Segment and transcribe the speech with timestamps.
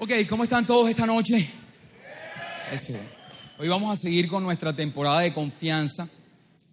[0.00, 1.50] Ok, ¿cómo están todos esta noche?
[2.72, 2.92] Eso.
[3.58, 6.08] Hoy vamos a seguir con nuestra temporada de confianza.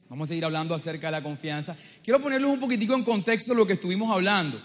[0.08, 1.76] Vamos a seguir hablando acerca de la confianza.
[2.04, 4.62] Quiero ponerles un poquitico en contexto lo que estuvimos hablando.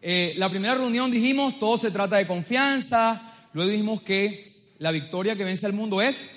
[0.00, 3.46] Eh, la primera reunión dijimos, todo se trata de confianza.
[3.52, 6.28] Luego dijimos que la victoria que vence al mundo es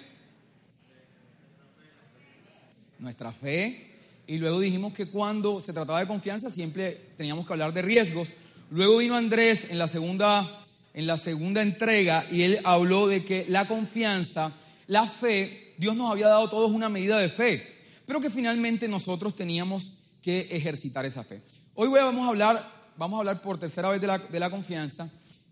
[3.00, 4.22] nuestra fe.
[4.28, 8.30] Y luego dijimos que cuando se trataba de confianza siempre teníamos que hablar de riesgos.
[8.70, 10.62] Luego vino Andrés en la segunda
[10.96, 14.54] en la segunda entrega y él habló de que la confianza,
[14.88, 18.88] la fe, Dios nos había dado a todos una medida de fe, pero que finalmente
[18.88, 21.42] nosotros teníamos que ejercitar esa fe.
[21.74, 25.10] Hoy vamos a hablar, vamos a hablar por tercera vez de la, de la confianza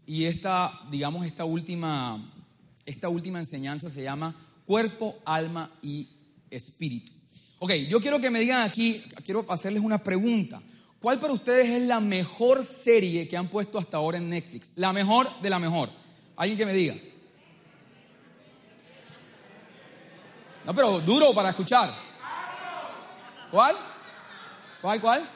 [0.08, 2.24] y esta, digamos, esta última,
[2.86, 4.34] esta última enseñanza se llama
[4.66, 6.08] cuerpo, alma y
[6.50, 7.12] espíritu.
[7.60, 10.62] Ok, yo quiero que me digan aquí, quiero hacerles una pregunta.
[11.04, 14.72] ¿Cuál para ustedes es la mejor serie que han puesto hasta ahora en Netflix?
[14.76, 15.90] La mejor de la mejor.
[16.38, 16.96] ¿Alguien que me diga?
[20.64, 21.94] No, pero duro para escuchar.
[23.52, 23.76] ¿Cuál?
[24.82, 25.30] ¿Cuál, cuál?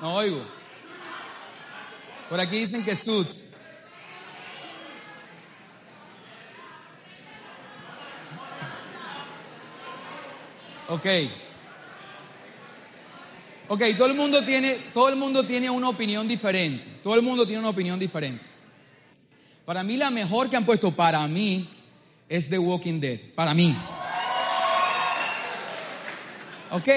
[0.00, 0.44] No oigo.
[2.28, 3.44] Por aquí dicen que Suits.
[10.88, 11.06] Ok.
[13.74, 16.84] Ok, todo el mundo tiene, todo el mundo tiene una opinión diferente.
[17.02, 18.40] Todo el mundo tiene una opinión diferente.
[19.64, 21.68] Para mí la mejor que han puesto para mí
[22.28, 23.18] es The Walking Dead.
[23.34, 23.76] Para mí.
[26.70, 26.88] Ok.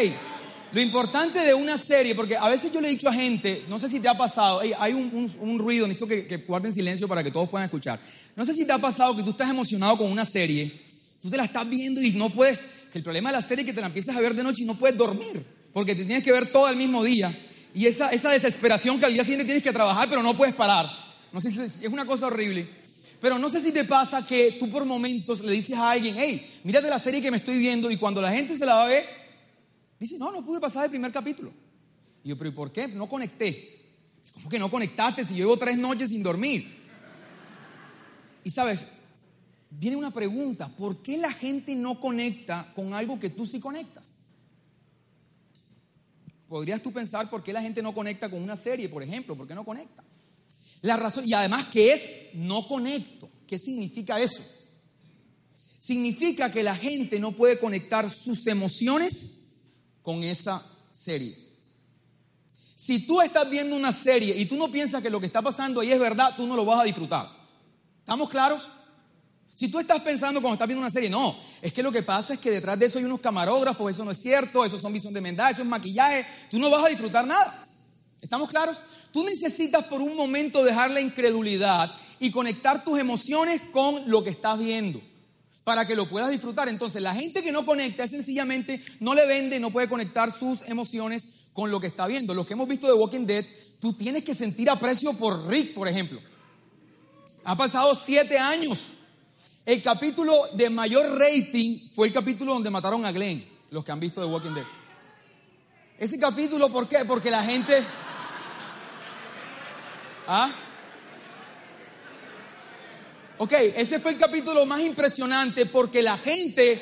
[0.72, 3.80] Lo importante de una serie, porque a veces yo le he dicho a gente, no
[3.80, 7.31] sé si te ha pasado, hay un, ruido, necesito que, que guarden silencio para que
[7.31, 8.00] todos puedan escuchar.
[8.35, 10.80] No sé si te ha pasado que tú estás emocionado con una serie,
[11.19, 12.59] tú te la estás viendo y no puedes,
[12.91, 14.62] que el problema de la serie es que te la empiezas a ver de noche
[14.62, 17.35] y no puedes dormir porque te tienes que ver todo el mismo día
[17.73, 20.89] y esa, esa desesperación que al día siguiente tienes que trabajar, pero no puedes parar.
[21.31, 22.67] No sé si es una cosa horrible.
[23.19, 26.59] Pero no sé si te pasa que tú por momentos le dices a alguien, hey,
[26.63, 28.88] mírate la serie que me estoy viendo y cuando la gente se la va a
[28.88, 29.03] ver,
[30.00, 31.51] dice, no, no pude pasar el primer capítulo.
[32.23, 32.88] Y yo, pero ¿y por qué?
[32.88, 33.77] No conecté.
[34.33, 36.77] ¿Cómo que no conectaste si llevo tres noches sin dormir?
[38.44, 38.85] Y sabes,
[39.69, 44.06] viene una pregunta, ¿por qué la gente no conecta con algo que tú sí conectas?
[46.47, 49.47] Podrías tú pensar por qué la gente no conecta con una serie, por ejemplo, ¿por
[49.47, 50.03] qué no conecta?
[50.81, 53.30] La razón, y además, ¿qué es no conecto?
[53.46, 54.44] ¿Qué significa eso?
[55.80, 59.47] Significa que la gente no puede conectar sus emociones
[60.02, 61.36] con esa serie.
[62.75, 65.81] Si tú estás viendo una serie y tú no piensas que lo que está pasando
[65.81, 67.30] ahí es verdad, tú no lo vas a disfrutar.
[68.00, 68.68] ¿Estamos claros?
[69.57, 72.35] Si tú estás pensando cuando estás viendo una serie, no, es que lo que pasa
[72.35, 75.16] es que detrás de eso hay unos camarógrafos, eso no es cierto, eso son visión
[75.16, 77.68] de mendad, eso es maquillaje, tú no vas a disfrutar nada.
[78.22, 78.78] ¿Estamos claros?
[79.12, 84.29] Tú necesitas por un momento dejar la incredulidad y conectar tus emociones con lo que
[84.29, 85.01] estás viendo
[85.63, 86.69] para que lo puedas disfrutar.
[86.69, 90.62] Entonces, la gente que no conecta es sencillamente no le vende, no puede conectar sus
[90.69, 92.35] emociones con lo que está viendo.
[92.35, 93.44] Los que hemos visto de Walking Dead,
[93.79, 96.22] tú tienes que sentir aprecio por Rick, por ejemplo.
[97.44, 98.91] Ha pasado siete años
[99.67, 104.00] el capítulo de mayor rating fue el capítulo donde mataron a Glenn, los que han
[104.00, 104.66] visto The Walking Dead.
[106.00, 107.03] Ese capítulo, ¿por qué?
[107.05, 107.83] Porque la gente...
[110.25, 110.50] ¿Ah?
[113.39, 116.81] Ok, ese fue el capítulo más impresionante porque la gente,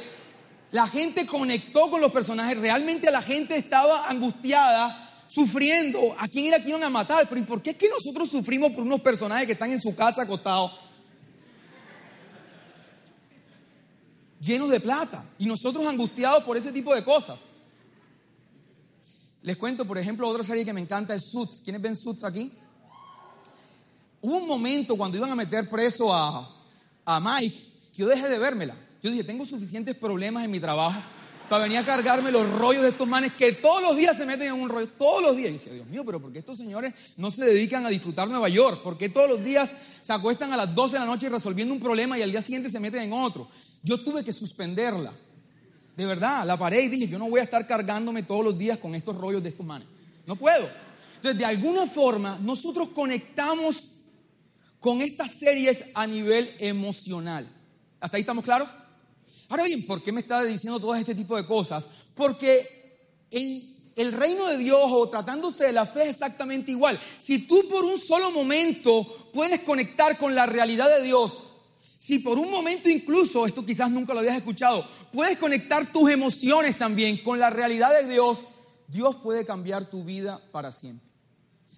[0.70, 2.56] la gente conectó con los personajes.
[2.56, 6.16] Realmente la gente estaba angustiada, sufriendo.
[6.20, 7.26] ¿A quién era que iban a matar?
[7.28, 9.96] Pero ¿y por qué es que nosotros sufrimos por unos personajes que están en su
[9.96, 10.86] casa acostados?
[14.46, 17.40] Llenos de plata y nosotros angustiados por ese tipo de cosas.
[19.42, 21.62] Les cuento, por ejemplo, otra serie que me encanta es Suits.
[21.62, 22.52] ¿Quiénes ven Suits aquí?
[24.22, 26.50] Hubo un momento cuando iban a meter preso a,
[27.06, 27.56] a Mike
[27.94, 28.76] que yo dejé de vérmela.
[29.04, 31.00] Yo dije, tengo suficientes problemas en mi trabajo
[31.48, 34.48] para venir a cargarme los rollos de estos manes que todos los días se meten
[34.48, 35.50] en un rollo, todos los días.
[35.50, 38.50] Y dice, Dios mío, pero ¿por qué estos señores no se dedican a disfrutar Nueva
[38.50, 38.82] York?
[38.82, 39.72] ¿Por qué todos los días
[40.02, 42.70] se acuestan a las 12 de la noche resolviendo un problema y al día siguiente
[42.70, 43.48] se meten en otro?
[43.86, 45.14] Yo tuve que suspenderla.
[45.96, 48.80] De verdad, la paré y dije, yo no voy a estar cargándome todos los días
[48.80, 49.88] con estos rollos de estos manes.
[50.26, 50.68] No puedo.
[51.18, 53.92] Entonces, de alguna forma, nosotros conectamos
[54.80, 57.48] con estas series a nivel emocional.
[58.00, 58.70] ¿Hasta ahí estamos claros?
[59.50, 61.88] Ahora bien, ¿por qué me está diciendo todo este tipo de cosas?
[62.16, 67.00] Porque en el reino de Dios o tratándose de la fe es exactamente igual.
[67.20, 71.45] Si tú por un solo momento puedes conectar con la realidad de Dios,
[72.06, 76.78] si por un momento incluso, esto quizás nunca lo habías escuchado, puedes conectar tus emociones
[76.78, 78.42] también con la realidad de Dios,
[78.88, 81.10] Dios puede cambiar tu vida para siempre.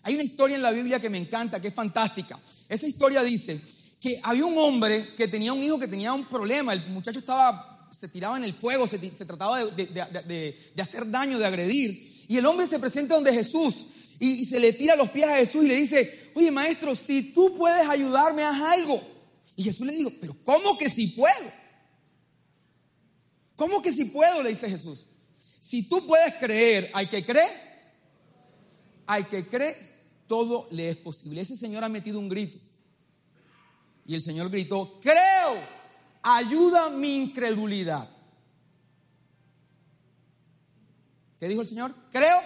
[0.03, 2.37] Hay una historia en la Biblia que me encanta, que es fantástica.
[2.67, 3.61] Esa historia dice
[4.01, 7.87] que había un hombre que tenía un hijo que tenía un problema, el muchacho estaba,
[7.97, 12.67] se tiraba en el fuego, se, trataba de, hacer daño, de agredir, y el hombre
[12.67, 13.85] se presenta donde Jesús
[14.19, 17.31] y, y se le tira los pies a Jesús y le dice, oye maestro, si
[17.31, 19.15] tú puedes ayudarme, haz algo.
[19.57, 21.51] Y Jesús le dijo, pero ¿cómo que si puedo?
[23.55, 24.43] ¿Cómo que si puedo?
[24.43, 25.07] Le dice Jesús.
[25.59, 27.67] Si tú puedes creer, hay que creer.
[29.07, 29.75] Hay que creer,
[30.27, 31.41] todo le es posible.
[31.41, 32.59] Ese señor ha metido un grito.
[34.05, 35.61] Y el Señor gritó, creo,
[36.21, 38.09] ayuda mi incredulidad.
[41.39, 41.93] ¿Qué dijo el Señor?
[42.11, 42.37] Creo,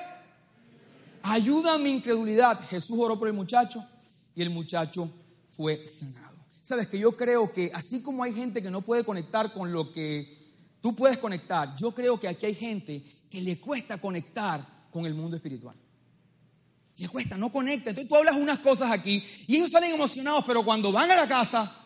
[1.21, 2.67] ayuda mi incredulidad.
[2.67, 3.85] Jesús oró por el muchacho
[4.33, 5.11] y el muchacho
[5.51, 6.30] fue sanado.
[6.61, 9.91] Sabes que yo creo que así como hay gente que no puede conectar con lo
[9.91, 10.37] que
[10.81, 15.13] tú puedes conectar, yo creo que aquí hay gente que le cuesta conectar con el
[15.13, 15.75] mundo espiritual.
[16.97, 17.89] Le cuesta, no conecta.
[17.89, 21.27] Entonces tú hablas unas cosas aquí y ellos salen emocionados, pero cuando van a la
[21.27, 21.81] casa,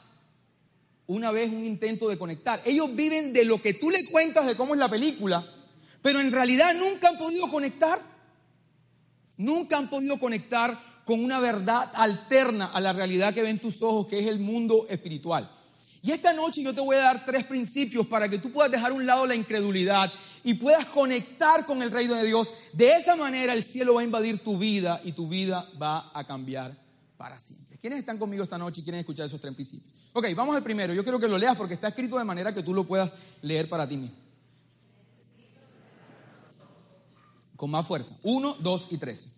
[1.07, 2.61] una vez un intento de conectar.
[2.65, 5.45] Ellos viven de lo que tú le cuentas de cómo es la película,
[6.01, 7.99] pero en realidad nunca han podido conectar.
[9.37, 14.07] Nunca han podido conectar con una verdad alterna a la realidad que ven tus ojos,
[14.07, 15.49] que es el mundo espiritual.
[16.01, 18.91] Y esta noche yo te voy a dar tres principios para que tú puedas dejar
[18.91, 20.11] a un lado la incredulidad
[20.43, 22.51] y puedas conectar con el reino de Dios.
[22.73, 26.23] De esa manera el cielo va a invadir tu vida y tu vida va a
[26.23, 26.77] cambiar
[27.17, 27.77] para siempre.
[27.79, 29.93] ¿Quiénes están conmigo esta noche y quieren escuchar esos tres principios?
[30.13, 30.93] Ok, vamos al primero.
[30.93, 33.11] Yo quiero que lo leas porque está escrito de manera que tú lo puedas
[33.41, 34.17] leer para ti mismo.
[37.55, 38.15] Con más fuerza.
[38.21, 39.29] Uno, dos y tres.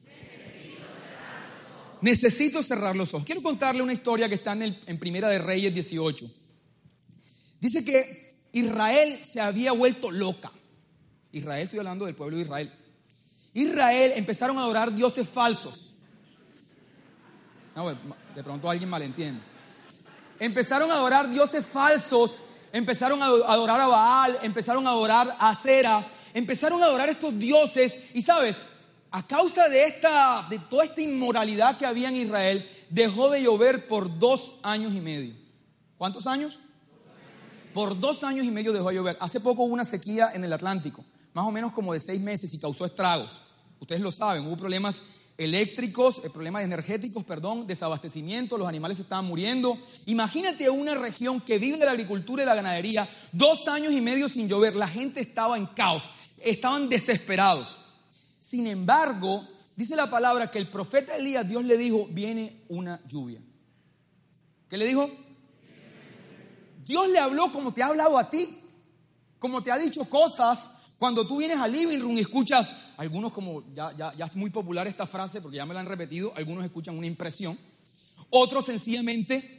[2.01, 3.25] Necesito cerrar los ojos.
[3.25, 6.29] Quiero contarle una historia que está en, en Primera de Reyes 18.
[7.59, 10.51] Dice que Israel se había vuelto loca.
[11.31, 12.73] Israel, estoy hablando del pueblo de Israel.
[13.53, 15.94] Israel empezaron a adorar dioses falsos.
[18.35, 19.41] de pronto alguien malentiende.
[20.39, 22.39] Empezaron a adorar dioses falsos,
[22.71, 28.00] empezaron a adorar a Baal, empezaron a adorar a Cera, empezaron a adorar estos dioses
[28.13, 28.57] y sabes,
[29.17, 33.87] a causa de esta de toda esta inmoralidad que había en Israel, dejó de llover
[33.87, 35.33] por dos años y medio.
[35.97, 36.59] ¿Cuántos años?
[37.73, 39.17] Por dos años y medio dejó de llover.
[39.19, 41.03] Hace poco hubo una sequía en el Atlántico
[41.33, 43.41] más o menos como de seis meses y causó estragos.
[43.79, 45.03] Ustedes lo saben, hubo problemas
[45.37, 49.79] eléctricos, eh, problemas energéticos, perdón, desabastecimiento, los animales estaban muriendo.
[50.07, 54.29] Imagínate una región que vive de la agricultura y la ganadería, dos años y medio
[54.29, 56.09] sin llover, la gente estaba en caos,
[56.39, 57.87] estaban desesperados.
[58.47, 59.45] Sin embargo,
[59.75, 63.41] dice la palabra que el profeta Elías, Dios le dijo, viene una lluvia.
[64.69, 65.11] ¿Qué le dijo?
[66.85, 68.57] Dios le habló como te ha hablado a ti,
[69.38, 73.65] como te ha dicho cosas cuando tú vienes al living room y escuchas, algunos como,
[73.75, 76.63] ya, ya, ya es muy popular esta frase porque ya me la han repetido, algunos
[76.63, 77.59] escuchan una impresión,
[78.29, 79.57] otros sencillamente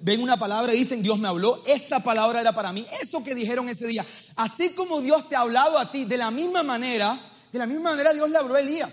[0.00, 3.34] ven una palabra y dicen, Dios me habló, esa palabra era para mí, eso que
[3.34, 4.06] dijeron ese día.
[4.36, 7.90] Así como Dios te ha hablado a ti, de la misma manera, de la misma
[7.90, 8.92] manera Dios le habló a Elías.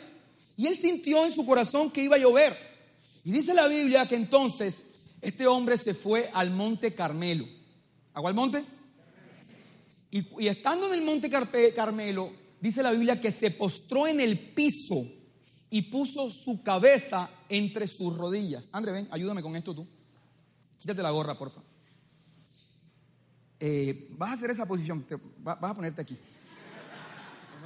[0.55, 2.57] Y él sintió en su corazón que iba a llover.
[3.23, 4.85] Y dice la Biblia que entonces
[5.21, 7.45] este hombre se fue al monte Carmelo.
[8.13, 8.63] ¿A cuál monte?
[10.09, 15.05] Y, estando en el monte Carmelo, dice la Biblia que se postró en el piso
[15.69, 18.69] y puso su cabeza entre sus rodillas.
[18.71, 19.87] André, ven, ayúdame con esto tú.
[20.79, 21.61] Quítate la gorra, porfa.
[23.59, 25.05] Eh, vas a hacer esa posición,
[25.39, 26.17] vas a ponerte aquí.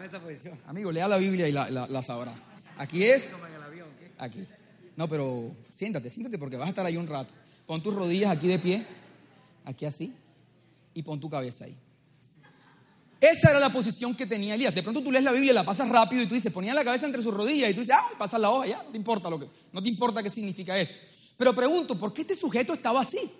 [0.01, 0.59] ¿Cómo es esa posición?
[0.65, 2.33] Amigo, lea la Biblia y la, sabrá.
[2.75, 3.35] Aquí es.
[4.17, 4.47] Aquí.
[4.95, 7.31] No, pero siéntate, siéntate porque vas a estar ahí un rato.
[7.67, 8.87] Pon tus rodillas aquí de pie,
[9.63, 10.11] aquí así,
[10.95, 11.77] y pon tu cabeza ahí.
[13.19, 14.73] Esa era la posición que tenía Elías.
[14.73, 17.05] De pronto tú lees la Biblia, la pasas rápido y tú dices, ponía la cabeza
[17.05, 19.39] entre sus rodillas y tú dices, ah, pasa la hoja, ya, no te importa lo
[19.39, 20.97] que, no te importa qué significa eso.
[21.37, 23.31] Pero pregunto, ¿por qué este sujeto estaba así?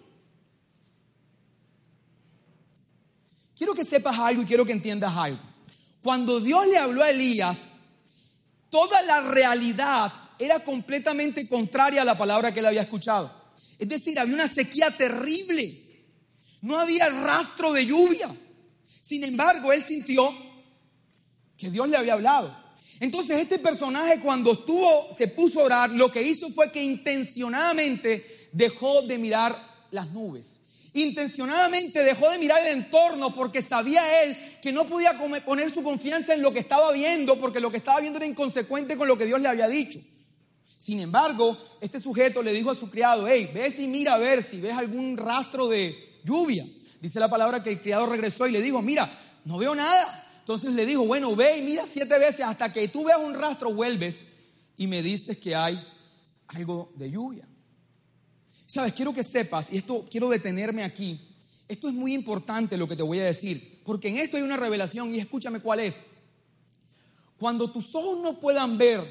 [3.58, 5.51] Quiero que sepas algo y quiero que entiendas algo.
[6.02, 7.58] Cuando Dios le habló a Elías,
[8.70, 13.32] toda la realidad era completamente contraria a la palabra que él había escuchado.
[13.78, 16.06] Es decir, había una sequía terrible.
[16.62, 18.36] No había rastro de lluvia.
[19.02, 20.34] Sin embargo, él sintió
[21.58, 22.56] que Dios le había hablado.
[23.00, 28.50] Entonces este personaje cuando estuvo, se puso a orar, lo que hizo fue que intencionadamente
[28.52, 30.46] dejó de mirar las nubes.
[30.94, 36.34] Intencionadamente dejó de mirar el entorno porque sabía él que no podía poner su confianza
[36.34, 39.26] en lo que estaba viendo porque lo que estaba viendo era inconsecuente con lo que
[39.26, 40.00] Dios le había dicho.
[40.78, 44.44] Sin embargo, este sujeto le dijo a su criado, hey, ves y mira a ver
[44.44, 46.66] si ves algún rastro de lluvia.
[47.00, 49.10] Dice la palabra que el criado regresó y le dijo, mira,
[49.46, 50.28] no veo nada.
[50.40, 53.74] Entonces le dijo, bueno, ve y mira siete veces hasta que tú veas un rastro,
[53.74, 54.24] vuelves
[54.76, 55.80] y me dices que hay
[56.48, 57.48] algo de lluvia.
[58.72, 61.20] Sabes, quiero que sepas, y esto quiero detenerme aquí,
[61.68, 64.56] esto es muy importante lo que te voy a decir, porque en esto hay una
[64.56, 66.02] revelación y escúchame cuál es.
[67.38, 69.04] Cuando tus ojos no puedan ver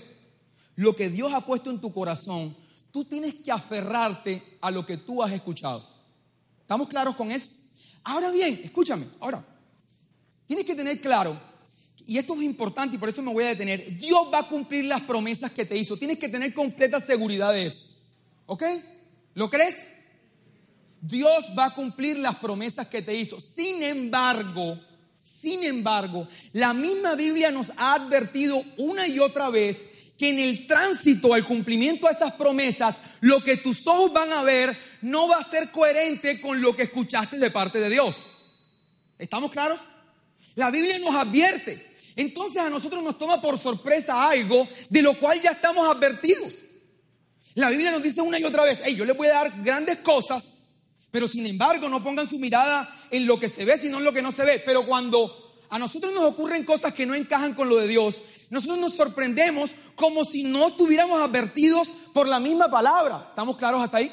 [0.77, 2.57] lo que Dios ha puesto en tu corazón,
[2.91, 5.87] tú tienes que aferrarte a lo que tú has escuchado.
[6.63, 7.51] ¿Estamos claros con eso?
[8.03, 9.45] Ahora bien, escúchame, ahora,
[10.47, 11.39] tienes que tener claro,
[12.07, 14.87] y esto es importante y por eso me voy a detener, Dios va a cumplir
[14.87, 17.85] las promesas que te hizo, tienes que tener completa seguridad de eso,
[18.47, 18.63] ¿ok?
[19.35, 19.87] ¿Lo crees?
[21.01, 23.41] Dios va a cumplir las promesas que te hizo.
[23.41, 24.79] Sin embargo,
[25.23, 29.79] sin embargo, la misma Biblia nos ha advertido una y otra vez
[30.19, 34.43] que en el tránsito al cumplimiento de esas promesas, lo que tus ojos van a
[34.43, 38.17] ver no va a ser coherente con lo que escuchaste de parte de Dios.
[39.19, 39.81] ¿Estamos claros?
[40.57, 41.87] La Biblia nos advierte.
[42.17, 46.53] Entonces a nosotros nos toma por sorpresa algo de lo cual ya estamos advertidos.
[47.61, 49.99] La Biblia nos dice una y otra vez, hey, yo les voy a dar grandes
[49.99, 50.55] cosas,
[51.11, 54.15] pero sin embargo no pongan su mirada en lo que se ve, sino en lo
[54.15, 54.63] que no se ve.
[54.65, 58.79] Pero cuando a nosotros nos ocurren cosas que no encajan con lo de Dios, nosotros
[58.79, 63.27] nos sorprendemos como si no estuviéramos advertidos por la misma palabra.
[63.29, 64.11] ¿Estamos claros hasta ahí?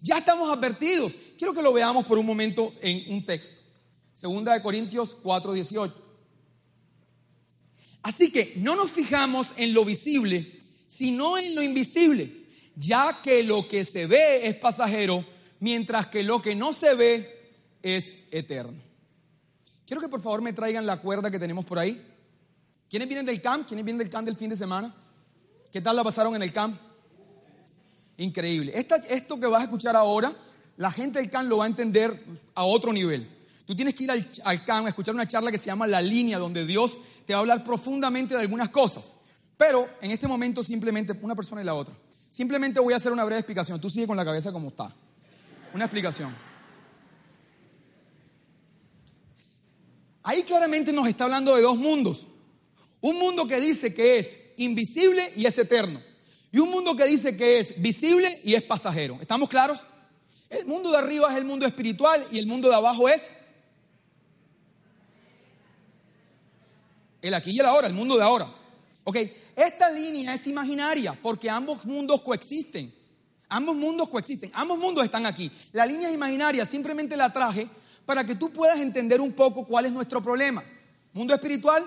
[0.00, 1.14] Ya estamos advertidos.
[1.36, 3.56] Quiero que lo veamos por un momento en un texto.
[4.12, 5.92] Segunda de Corintios 4:18.
[8.02, 12.43] Así que no nos fijamos en lo visible, sino en lo invisible,
[12.76, 15.24] ya que lo que se ve es pasajero,
[15.60, 17.52] mientras que lo que no se ve
[17.82, 18.80] es eterno.
[19.86, 22.02] Quiero que por favor me traigan la cuerda que tenemos por ahí.
[22.88, 23.66] ¿Quiénes vienen del camp?
[23.66, 24.94] ¿Quiénes vienen del camp del fin de semana?
[25.70, 26.80] ¿Qué tal la pasaron en el camp?
[28.16, 28.72] Increíble.
[28.74, 30.34] esto que vas a escuchar ahora,
[30.76, 33.28] la gente del camp lo va a entender a otro nivel.
[33.66, 36.00] Tú tienes que ir al, al camp a escuchar una charla que se llama La
[36.00, 39.14] Línea, donde Dios te va a hablar profundamente de algunas cosas.
[39.56, 41.94] Pero en este momento simplemente, una persona y la otra,
[42.34, 43.80] simplemente voy a hacer una breve explicación.
[43.80, 44.92] Tú sigue con la cabeza como está.
[45.72, 46.34] Una explicación.
[50.24, 52.26] Ahí claramente nos está hablando de dos mundos.
[53.00, 56.02] Un mundo que dice que es invisible y es eterno.
[56.50, 59.18] Y un mundo que dice que es visible y es pasajero.
[59.20, 59.84] ¿Estamos claros?
[60.50, 63.32] El mundo de arriba es el mundo espiritual y el mundo de abajo es
[67.22, 68.48] el aquí y el ahora, el mundo de ahora.
[69.04, 69.18] Ok,
[69.56, 72.92] esta línea es imaginaria porque ambos mundos coexisten.
[73.48, 75.50] Ambos mundos coexisten, ambos mundos están aquí.
[75.72, 77.68] La línea es imaginaria, simplemente la traje
[78.04, 80.64] para que tú puedas entender un poco cuál es nuestro problema.
[81.12, 81.84] Mundo espiritual,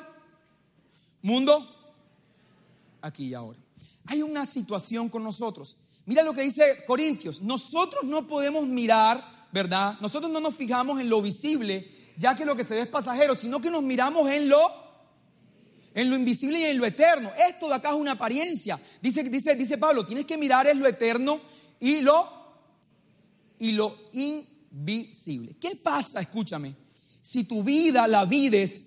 [1.21, 1.67] Mundo,
[3.01, 3.59] aquí y ahora.
[4.05, 5.75] Hay una situación con nosotros.
[6.05, 7.41] Mira lo que dice Corintios.
[7.41, 9.21] Nosotros no podemos mirar,
[9.51, 9.97] ¿verdad?
[9.99, 13.35] Nosotros no nos fijamos en lo visible, ya que lo que se ve es pasajero,
[13.35, 14.86] sino que nos miramos en lo
[15.97, 17.31] en lo invisible y en lo eterno.
[17.49, 18.79] Esto de acá es una apariencia.
[19.01, 21.41] Dice, dice, dice Pablo, tienes que mirar en lo eterno
[21.79, 22.29] y lo,
[23.57, 25.55] y lo invisible.
[25.59, 26.21] ¿Qué pasa?
[26.21, 26.75] Escúchame.
[27.23, 28.85] Si tu vida la vides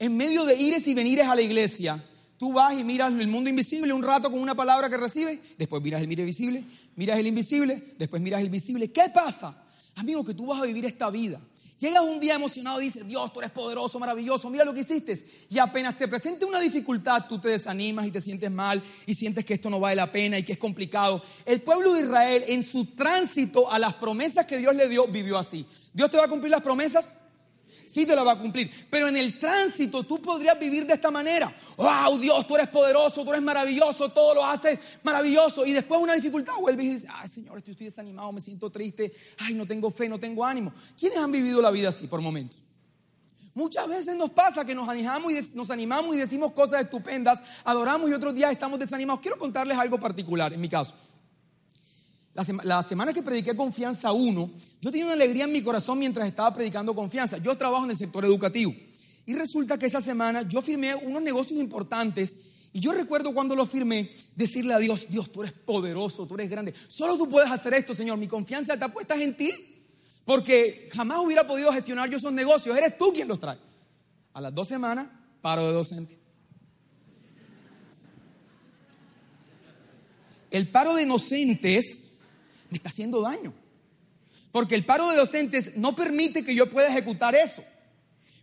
[0.00, 2.04] en medio de ires y venires a la iglesia,
[2.36, 5.80] tú vas y miras el mundo invisible un rato con una palabra que recibes, después
[5.80, 6.64] miras el mire visible,
[6.96, 8.90] miras el invisible, después miras el visible.
[8.90, 9.64] ¿Qué pasa?
[9.94, 11.40] Amigo, que tú vas a vivir esta vida.
[11.78, 15.24] Llegas un día emocionado y dices, Dios, tú eres poderoso, maravilloso, mira lo que hiciste.
[15.48, 19.44] Y apenas te presente una dificultad, tú te desanimas y te sientes mal y sientes
[19.44, 21.22] que esto no vale la pena y que es complicado.
[21.44, 25.38] El pueblo de Israel en su tránsito a las promesas que Dios le dio, vivió
[25.38, 25.66] así.
[25.92, 27.14] ¿Dios te va a cumplir las promesas?
[27.88, 28.70] Sí te la va a cumplir.
[28.90, 31.52] Pero en el tránsito tú podrías vivir de esta manera.
[31.76, 35.64] ¡Wow, Dios, tú eres poderoso, tú eres maravilloso, todo lo haces maravilloso!
[35.64, 39.54] Y después una dificultad vuelves y dices, ¡ay, Señor, estoy, desanimado, me siento triste, ¡ay,
[39.54, 40.72] no tengo fe, no tengo ánimo!
[40.98, 42.58] ¿Quiénes han vivido la vida así por momentos?
[43.54, 48.08] Muchas veces nos pasa que nos animamos, y nos animamos y decimos cosas estupendas, adoramos
[48.08, 49.20] y otros días estamos desanimados.
[49.20, 50.94] Quiero contarles algo particular en mi caso.
[52.62, 56.54] La, semana que prediqué Confianza 1, yo tenía una alegría en mi corazón mientras estaba
[56.54, 57.38] predicando Confianza.
[57.38, 58.72] Yo trabajo en el sector educativo.
[59.26, 62.36] Y resulta que esa semana yo firmé unos negocios importantes
[62.72, 66.48] y yo recuerdo cuando lo firmé decirle a Dios, Dios, tú eres poderoso, tú eres
[66.48, 66.74] grande.
[66.86, 68.16] Solo tú puedes hacer esto, Señor.
[68.18, 69.50] Mi confianza está puesta en ti.
[70.24, 72.76] Porque jamás hubiera podido gestionar yo esos negocios.
[72.76, 73.58] Eres tú quien los trae.
[74.32, 75.08] A las dos semanas,
[75.40, 76.18] paro de docente.
[80.52, 82.07] El paro de docentes
[82.70, 83.52] me está haciendo daño.
[84.52, 87.62] Porque el paro de docentes no permite que yo pueda ejecutar eso.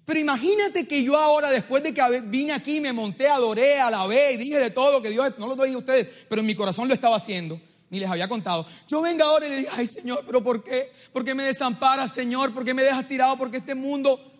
[0.05, 4.37] Pero imagínate que yo ahora, después de que vine aquí, me monté, adoré, alabé y
[4.37, 6.93] dije de todo que Dios, no lo doy a ustedes, pero en mi corazón lo
[6.93, 8.67] estaba haciendo, ni les había contado.
[8.87, 10.91] Yo venga ahora y le diga, ay Señor, pero ¿por qué?
[11.11, 12.53] ¿Por qué me desamparas, Señor?
[12.53, 13.35] ¿Por qué me dejas tirado?
[13.37, 14.31] Porque este mundo...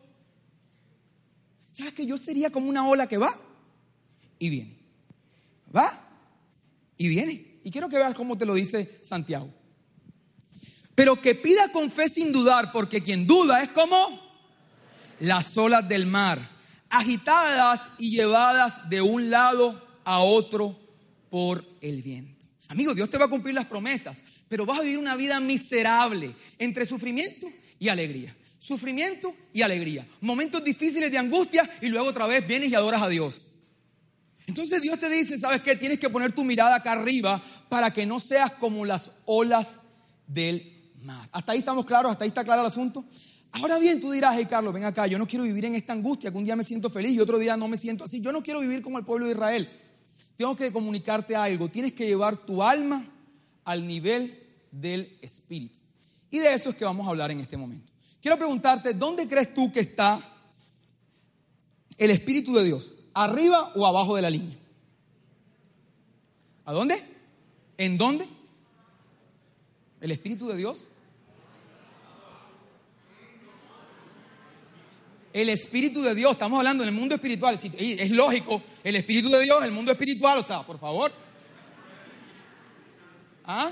[1.71, 3.35] ¿Sabes que yo sería como una ola que va
[4.37, 4.77] y viene?
[5.75, 5.91] Va
[6.95, 7.59] y viene.
[7.63, 9.49] Y quiero que veas cómo te lo dice Santiago.
[10.95, 14.25] Pero que pida con fe sin dudar, porque quien duda es como
[15.19, 16.39] las olas del mar,
[16.89, 20.79] agitadas y llevadas de un lado a otro
[21.29, 22.45] por el viento.
[22.69, 26.35] Amigo, Dios te va a cumplir las promesas, pero vas a vivir una vida miserable
[26.57, 27.47] entre sufrimiento
[27.77, 28.35] y alegría.
[28.57, 30.07] Sufrimiento y alegría.
[30.21, 33.45] Momentos difíciles de angustia y luego otra vez vienes y adoras a Dios.
[34.47, 35.75] Entonces Dios te dice, ¿sabes qué?
[35.75, 39.75] Tienes que poner tu mirada acá arriba para que no seas como las olas
[40.27, 40.74] del
[41.31, 42.11] ¿Hasta ahí estamos claros?
[42.11, 43.05] ¿Hasta ahí está claro el asunto?
[43.51, 46.31] Ahora bien, tú dirás, hey Carlos, ven acá, yo no quiero vivir en esta angustia,
[46.31, 48.19] que un día me siento feliz y otro día no me siento así.
[48.19, 49.69] Yo no quiero vivir como el pueblo de Israel.
[50.35, 51.69] Tengo que comunicarte algo.
[51.69, 53.07] Tienes que llevar tu alma
[53.63, 55.79] al nivel del espíritu.
[56.29, 57.91] Y de eso es que vamos a hablar en este momento.
[58.21, 60.21] Quiero preguntarte, ¿dónde crees tú que está
[61.97, 62.93] el espíritu de Dios?
[63.13, 64.57] ¿Arriba o abajo de la línea?
[66.65, 67.01] ¿A dónde?
[67.77, 68.27] ¿En dónde?
[70.01, 70.79] ¿El espíritu de Dios?
[75.35, 79.41] El Espíritu de Dios, estamos hablando en el mundo espiritual, es lógico, el Espíritu de
[79.41, 81.11] Dios, el mundo espiritual, o sea, por favor.
[83.43, 83.69] ¿Ah?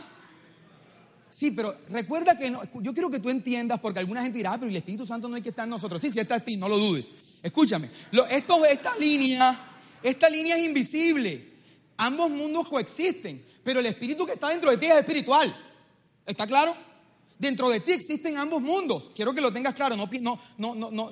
[1.31, 4.69] Sí, pero recuerda que yo quiero que tú entiendas, porque alguna gente dirá, ah, pero
[4.69, 6.01] el Espíritu Santo no hay que estar en nosotros.
[6.01, 7.09] Sí, sí está en ti, no lo dudes.
[7.41, 7.89] Escúchame,
[8.29, 9.57] esto, esta línea,
[10.03, 11.47] esta línea es invisible.
[11.95, 15.55] Ambos mundos coexisten, pero el Espíritu que está dentro de ti es espiritual.
[16.25, 16.75] ¿Está claro?
[17.39, 19.11] Dentro de ti existen ambos mundos.
[19.15, 19.95] Quiero que lo tengas claro.
[19.95, 20.09] No,
[20.57, 21.11] no, no, no,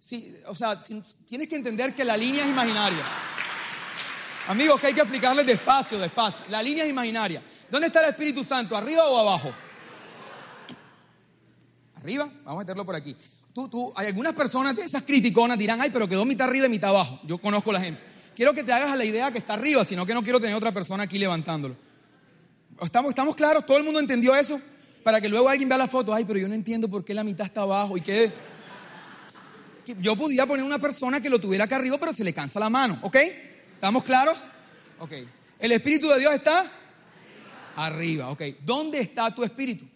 [0.00, 3.02] Sí, o sea, tienes que entender que la línea es imaginaria.
[4.48, 6.44] Amigos, que hay que explicarles despacio, despacio.
[6.48, 7.42] La línea es imaginaria.
[7.68, 8.76] ¿Dónde está el Espíritu Santo?
[8.76, 9.52] ¿Arriba o abajo?
[11.96, 12.30] ¿Arriba?
[12.44, 13.16] Vamos a meterlo por aquí.
[13.52, 16.68] Tú, tú, hay algunas personas de esas criticonas dirán, ay, pero quedó mitad arriba y
[16.68, 17.18] mitad abajo.
[17.24, 18.00] Yo conozco a la gente.
[18.36, 20.70] Quiero que te hagas la idea que está arriba, sino que no quiero tener otra
[20.70, 21.74] persona aquí levantándolo.
[22.80, 23.64] ¿Estamos, ¿Estamos claros?
[23.64, 24.60] ¿Todo el mundo entendió eso?
[25.02, 27.24] Para que luego alguien vea la foto, ay, pero yo no entiendo por qué la
[27.24, 28.30] mitad está abajo y qué
[30.00, 32.70] yo podía poner una persona que lo tuviera acá arriba, pero se le cansa la
[32.70, 33.16] mano, ¿ok?
[33.74, 34.38] ¿Estamos claros?
[34.98, 35.12] Ok.
[35.58, 36.70] ¿El Espíritu de Dios está?
[37.76, 38.42] Arriba, ok.
[38.64, 39.86] ¿Dónde está tu Espíritu?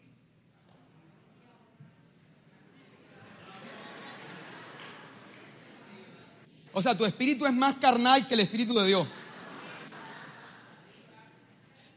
[6.73, 9.09] O sea, tu espíritu es más carnal que el espíritu de Dios.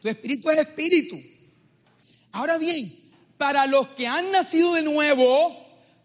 [0.01, 1.21] Tu espíritu es espíritu.
[2.31, 2.93] Ahora bien,
[3.37, 5.62] para los que han nacido de nuevo,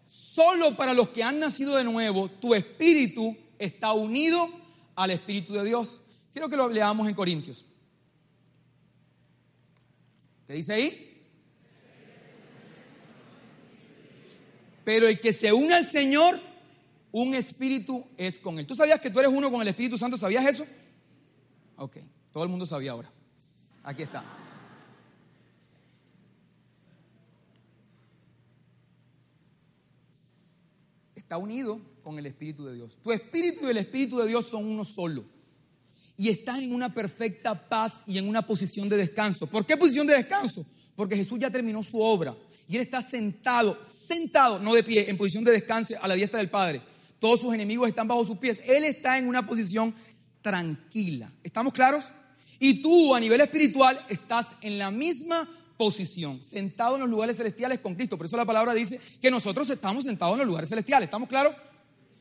[0.09, 4.49] Solo para los que han nacido de nuevo, tu espíritu está unido
[4.95, 6.01] al Espíritu de Dios.
[6.33, 7.63] Quiero que lo leamos en Corintios.
[10.47, 11.23] ¿Qué dice ahí?
[14.83, 16.39] Pero el que se une al Señor,
[17.11, 18.65] un espíritu es con él.
[18.65, 20.17] ¿Tú sabías que tú eres uno con el Espíritu Santo?
[20.17, 20.65] ¿Sabías eso?
[21.75, 21.97] Ok,
[22.31, 23.11] todo el mundo sabía ahora.
[23.83, 24.23] Aquí está.
[31.29, 32.97] Está unido con el Espíritu de Dios.
[33.03, 35.23] Tu Espíritu y el Espíritu de Dios son uno solo.
[36.17, 39.45] Y estás en una perfecta paz y en una posición de descanso.
[39.45, 40.65] ¿Por qué posición de descanso?
[40.95, 42.35] Porque Jesús ya terminó su obra.
[42.67, 46.39] Y Él está sentado, sentado, no de pie, en posición de descanso a la diestra
[46.39, 46.81] del Padre.
[47.19, 48.59] Todos sus enemigos están bajo sus pies.
[48.65, 49.93] Él está en una posición
[50.41, 51.31] tranquila.
[51.43, 52.05] ¿Estamos claros?
[52.57, 55.47] Y tú a nivel espiritual estás en la misma
[55.79, 58.17] posición, sentado en los lugares celestiales con Cristo.
[58.17, 61.07] Por eso la palabra dice que nosotros estamos sentados en los lugares celestiales.
[61.07, 61.55] ¿Estamos claros?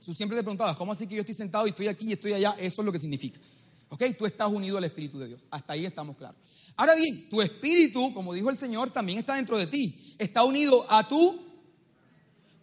[0.05, 2.35] Tú siempre te preguntabas, ¿cómo así que yo estoy sentado y estoy aquí y estoy
[2.35, 2.55] allá?
[2.57, 3.40] Eso es lo que significa.
[3.88, 4.05] ¿Ok?
[4.16, 5.44] Tú estás unido al Espíritu de Dios.
[5.51, 6.37] Hasta ahí estamos claros.
[6.77, 10.14] Ahora bien, tu espíritu, como dijo el Señor, también está dentro de ti.
[10.18, 11.44] Está unido a tu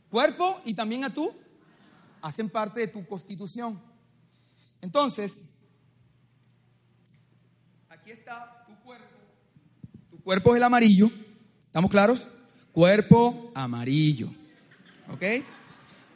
[0.10, 1.30] cuerpo y también a tu.
[2.22, 3.82] Hacen parte de tu constitución.
[4.80, 5.44] Entonces,
[7.90, 8.55] aquí está
[10.26, 11.12] Cuerpo es el amarillo.
[11.68, 12.28] ¿Estamos claros?
[12.72, 14.32] Cuerpo amarillo.
[15.14, 15.22] ¿Ok?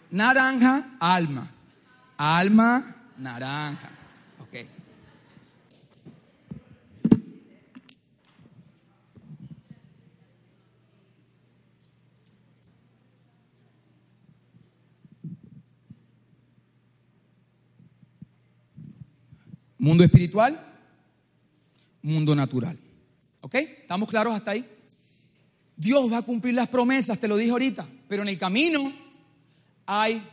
[0.10, 1.48] Naranja, alma.
[2.18, 3.92] Alma, naranja.
[4.40, 4.66] ¿Ok?
[19.78, 20.60] Mundo espiritual,
[22.02, 22.89] mundo natural.
[23.50, 23.56] ¿Ok?
[23.56, 24.64] ¿Estamos claros hasta ahí?
[25.76, 28.94] Dios va a cumplir las promesas, te lo dije ahorita, pero en el camino
[29.88, 30.24] hay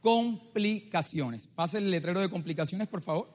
[0.00, 1.46] complicaciones.
[1.46, 3.30] Pase el letrero de complicaciones, por favor.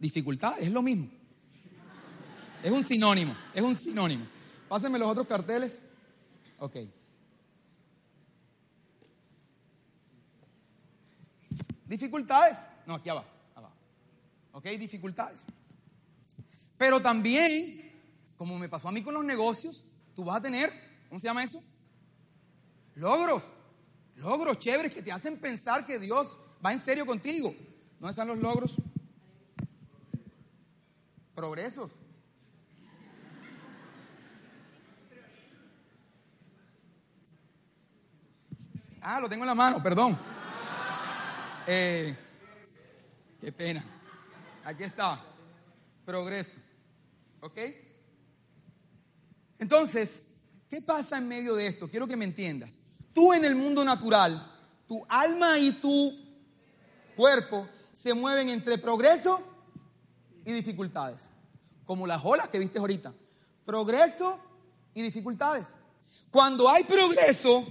[0.00, 1.08] Dificultades, es lo mismo.
[2.60, 4.26] Es un sinónimo, es un sinónimo.
[4.68, 5.78] Pásenme los otros carteles.
[6.58, 6.76] Ok.
[11.86, 12.58] Dificultades.
[12.84, 13.76] No, aquí abajo, abajo.
[14.54, 15.44] Ok, dificultades.
[16.82, 17.80] Pero también,
[18.36, 19.84] como me pasó a mí con los negocios,
[20.16, 20.72] tú vas a tener,
[21.08, 21.62] ¿cómo se llama eso?
[22.96, 23.52] Logros.
[24.16, 27.54] Logros chéveres que te hacen pensar que Dios va en serio contigo.
[28.00, 28.74] ¿Dónde están los logros?
[31.36, 31.92] Progresos.
[39.00, 40.18] Ah, lo tengo en la mano, perdón.
[41.64, 42.18] Eh,
[43.40, 43.84] qué pena.
[44.64, 45.24] Aquí está.
[46.04, 46.58] Progreso.
[47.42, 47.58] ¿Ok?
[49.58, 50.24] Entonces,
[50.70, 51.90] ¿qué pasa en medio de esto?
[51.90, 52.78] Quiero que me entiendas.
[53.12, 54.48] Tú en el mundo natural,
[54.86, 56.16] tu alma y tu
[57.16, 59.42] cuerpo se mueven entre progreso
[60.44, 61.20] y dificultades.
[61.84, 63.12] Como las olas que viste ahorita.
[63.64, 64.38] Progreso
[64.94, 65.66] y dificultades.
[66.30, 67.66] Cuando hay progreso,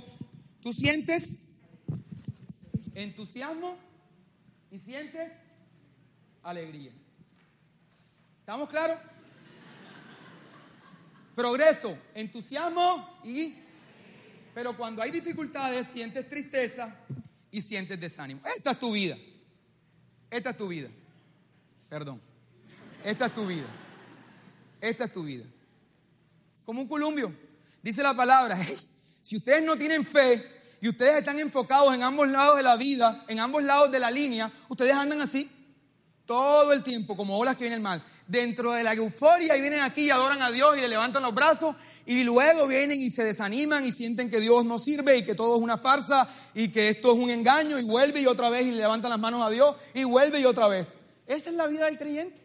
[0.60, 1.38] tú sientes
[2.94, 3.78] entusiasmo
[4.70, 5.32] y sientes
[6.44, 6.92] alegría.
[8.42, 9.11] ¿Estamos claros?
[11.36, 13.56] Progreso, entusiasmo y...
[14.54, 16.94] Pero cuando hay dificultades, sientes tristeza
[17.50, 18.42] y sientes desánimo.
[18.56, 19.18] Esta es tu vida.
[20.30, 20.90] Esta es tu vida.
[21.90, 22.22] Perdón.
[23.04, 23.68] Esta es tu vida.
[24.82, 25.46] Esta es tu vida.
[26.66, 27.34] Como un columbio.
[27.82, 28.58] Dice la palabra,
[29.22, 30.46] si ustedes no tienen fe
[30.82, 34.12] y ustedes están enfocados en ambos lados de la vida, en ambos lados de la
[34.12, 35.50] línea, ustedes andan así
[36.32, 38.02] todo el tiempo, como olas que vienen el mal.
[38.26, 41.36] Dentro de la euforia y vienen aquí y adoran a Dios y le levantan los
[41.36, 45.36] brazos y luego vienen y se desaniman y sienten que Dios no sirve y que
[45.36, 48.66] todo es una farsa y que esto es un engaño y vuelve y otra vez
[48.66, 50.88] y le levantan las manos a Dios y vuelve y otra vez.
[51.28, 52.42] Esa es la vida del creyente.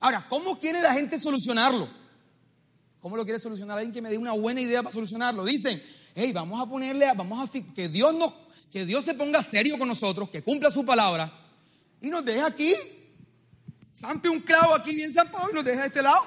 [0.00, 1.88] Ahora, ¿cómo quiere la gente solucionarlo?
[2.98, 5.44] ¿Cómo lo quiere solucionar alguien que me dé una buena idea para solucionarlo?
[5.44, 5.80] Dicen,
[6.16, 8.34] hey, vamos a ponerle, vamos a que Dios nos,
[8.72, 11.32] que Dios se ponga serio con nosotros, que cumpla su palabra
[12.02, 12.74] y nos deje aquí
[13.96, 16.24] Zampe un clavo aquí bien zampado y nos deja de este lado.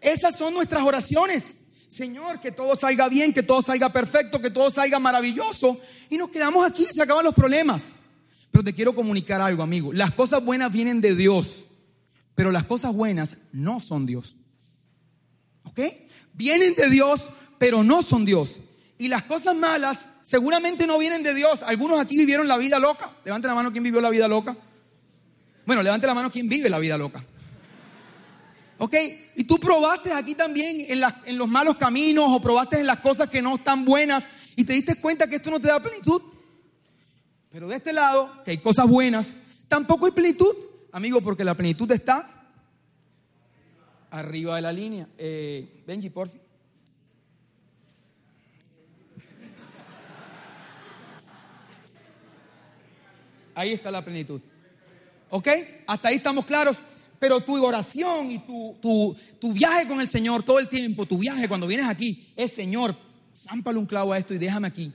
[0.00, 1.56] Esas son nuestras oraciones.
[1.86, 5.78] Señor, que todo salga bien, que todo salga perfecto, que todo salga maravilloso.
[6.10, 7.88] Y nos quedamos aquí, se acaban los problemas.
[8.50, 9.92] Pero te quiero comunicar algo, amigo.
[9.92, 11.66] Las cosas buenas vienen de Dios,
[12.34, 14.36] pero las cosas buenas no son Dios.
[15.64, 15.80] ¿Ok?
[16.34, 18.60] Vienen de Dios, pero no son Dios.
[18.98, 21.62] Y las cosas malas seguramente no vienen de Dios.
[21.62, 23.10] Algunos aquí vivieron la vida loca.
[23.24, 24.56] Levante la mano quien vivió la vida loca.
[25.66, 27.24] Bueno, levante la mano quien vive la vida loca.
[28.78, 28.96] ¿Ok?
[29.36, 33.40] Y tú probaste aquí también en, los malos caminos o probaste en las cosas que
[33.40, 34.24] no están buenas
[34.56, 36.20] y te diste cuenta que esto no te da plenitud.
[37.50, 39.30] Pero de este lado, que hay cosas buenas,
[39.68, 40.52] tampoco hay plenitud,
[40.90, 42.48] amigo, porque la plenitud está
[44.10, 45.08] arriba de la línea.
[45.16, 46.41] Eh, Benji, por fin.
[53.54, 54.40] Ahí está la plenitud.
[55.30, 55.48] ¿Ok?
[55.86, 56.78] Hasta ahí estamos claros.
[57.18, 58.76] Pero tu oración y tu,
[59.38, 62.96] tu, viaje con el Señor todo el tiempo, tu viaje cuando vienes aquí, es Señor,
[63.32, 64.92] zámpale un clavo a esto y déjame aquí.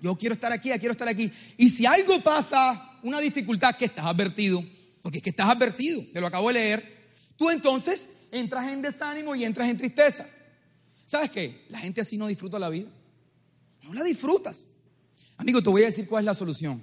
[0.00, 1.30] Yo quiero estar aquí, quiero estar aquí.
[1.56, 4.64] Y si algo pasa, una dificultad que estás advertido,
[5.00, 9.36] porque es que estás advertido, te lo acabo de leer, tú entonces entras en desánimo
[9.36, 10.28] y entras en tristeza.
[11.06, 11.66] ¿Sabes qué?
[11.68, 12.88] La gente así no disfruta la vida.
[13.82, 14.66] No la disfrutas.
[15.36, 16.82] Amigo, te voy a decir cuál es la solución.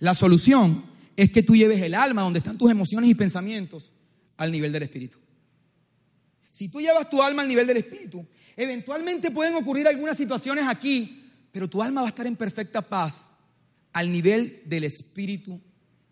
[0.00, 0.84] La solución
[1.16, 3.92] es que tú lleves el alma donde están tus emociones y pensamientos
[4.36, 5.18] al nivel del espíritu.
[6.50, 11.22] Si tú llevas tu alma al nivel del espíritu, eventualmente pueden ocurrir algunas situaciones aquí,
[11.52, 13.26] pero tu alma va a estar en perfecta paz
[13.92, 15.60] al nivel del espíritu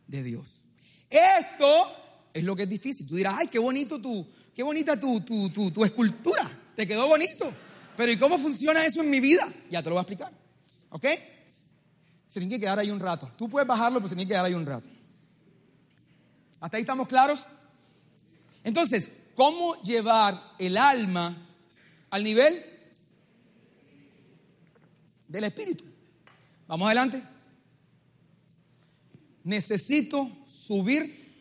[0.07, 0.63] de Dios.
[1.11, 1.93] Esto
[2.33, 3.07] es lo que es difícil.
[3.07, 7.09] Tú dirás, ay, qué bonito tu, qué bonita tu, tu, tu, tu escultura, te quedó
[7.09, 7.53] bonito.
[7.97, 9.49] Pero ¿y cómo funciona eso en mi vida?
[9.71, 10.33] Ya te lo voy a explicar.
[10.91, 11.07] ¿Ok?
[12.29, 13.31] Se tiene que quedar ahí un rato.
[13.37, 14.87] Tú puedes bajarlo, pero se tiene que quedar ahí un rato.
[16.61, 17.45] ¿Hasta ahí estamos claros?
[18.65, 21.47] Entonces, ¿cómo llevar el alma
[22.11, 22.65] al nivel
[25.27, 25.85] del espíritu?
[26.67, 27.23] Vamos adelante.
[29.45, 31.35] Necesito subir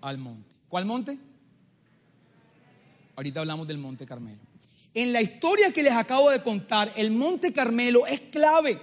[0.00, 0.54] al monte.
[0.68, 1.18] ¿Cuál monte?
[3.14, 4.40] Ahorita hablamos del monte Carmelo.
[4.92, 8.80] En la historia que les acabo de contar, el monte Carmelo es clave.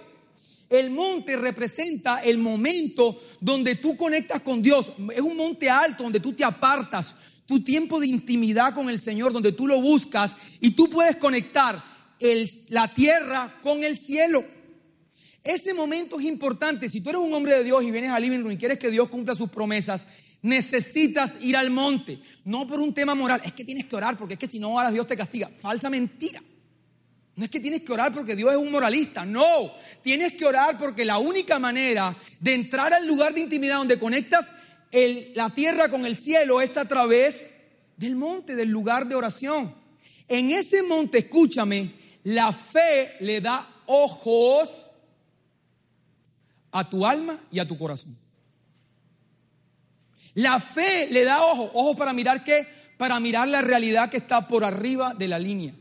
[0.71, 4.93] El monte representa el momento donde tú conectas con Dios.
[5.13, 7.13] Es un monte alto donde tú te apartas,
[7.45, 10.31] tu tiempo de intimidad con el Señor, donde tú lo buscas
[10.61, 11.83] y tú puedes conectar
[12.21, 14.45] el- la tierra con el cielo.
[15.43, 16.87] Ese momento es importante.
[16.87, 18.89] Si tú eres un hombre de Dios y vienes al living room y quieres que
[18.91, 20.05] Dios cumpla sus promesas,
[20.41, 22.19] necesitas ir al monte.
[22.45, 23.41] No por un tema moral.
[23.43, 25.49] Es que tienes que orar porque es que si no oras Dios te castiga.
[25.59, 26.41] Falsa mentira.
[27.35, 29.25] No es que tienes que orar porque Dios es un moralista.
[29.25, 29.71] No.
[30.01, 34.51] Tienes que orar porque la única manera de entrar al lugar de intimidad donde conectas
[34.91, 37.49] la tierra con el cielo es a través
[37.95, 39.73] del monte, del lugar de oración.
[40.27, 44.69] En ese monte, escúchame, la fe le da ojos
[46.71, 48.17] a tu alma y a tu corazón.
[50.33, 52.65] La fe le da ojos, ojos para mirar qué,
[52.97, 55.73] para mirar la realidad que está por arriba de la línea.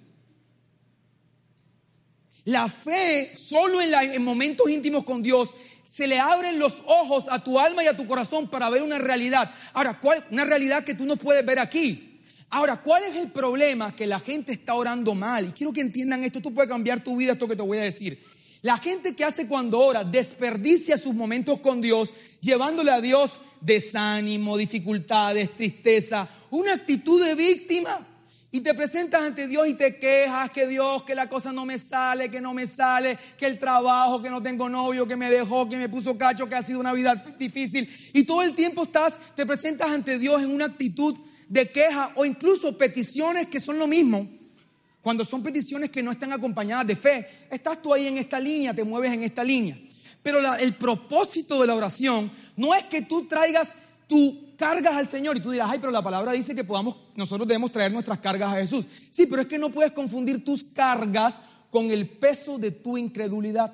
[2.44, 5.54] La fe, solo en, momentos íntimos con Dios,
[5.86, 8.98] se le abren los ojos a tu alma y a tu corazón para ver una
[8.98, 9.52] realidad.
[9.72, 10.24] Ahora, ¿cuál?
[10.30, 12.20] Una realidad que tú no puedes ver aquí.
[12.48, 13.94] Ahora, ¿cuál es el problema?
[13.94, 15.48] Que la gente está orando mal.
[15.48, 16.38] Y quiero que entiendan esto.
[16.38, 18.20] Esto puede cambiar tu vida, esto que te voy a decir.
[18.62, 24.56] La gente que hace cuando ora desperdicia sus momentos con Dios, llevándole a Dios desánimo,
[24.56, 28.06] dificultades, tristeza, una actitud de víctima.
[28.52, 31.78] Y te presentas ante Dios y te quejas que Dios, que la cosa no me
[31.78, 35.68] sale, que no me sale, que el trabajo, que no tengo novio, que me dejó,
[35.68, 37.88] que me puso cacho, que ha sido una vida difícil.
[38.12, 41.16] Y todo el tiempo estás, te presentas ante Dios en una actitud
[41.48, 44.28] de queja o incluso peticiones que son lo mismo.
[45.00, 48.74] Cuando son peticiones que no están acompañadas de fe, estás tú ahí en esta línea,
[48.74, 49.78] te mueves en esta línea.
[50.24, 53.76] Pero el propósito de la oración no es que tú traigas
[54.08, 57.48] tu cargas al Señor y tú dirás, ay, pero la palabra dice que podamos, nosotros
[57.48, 58.84] debemos traer nuestras cargas a Jesús.
[59.10, 63.72] Sí, pero es que no puedes confundir tus cargas con el peso de tu incredulidad.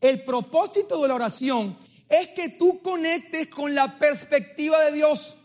[0.00, 1.76] El propósito de la oración
[2.08, 5.36] es que tú conectes con la perspectiva de Dios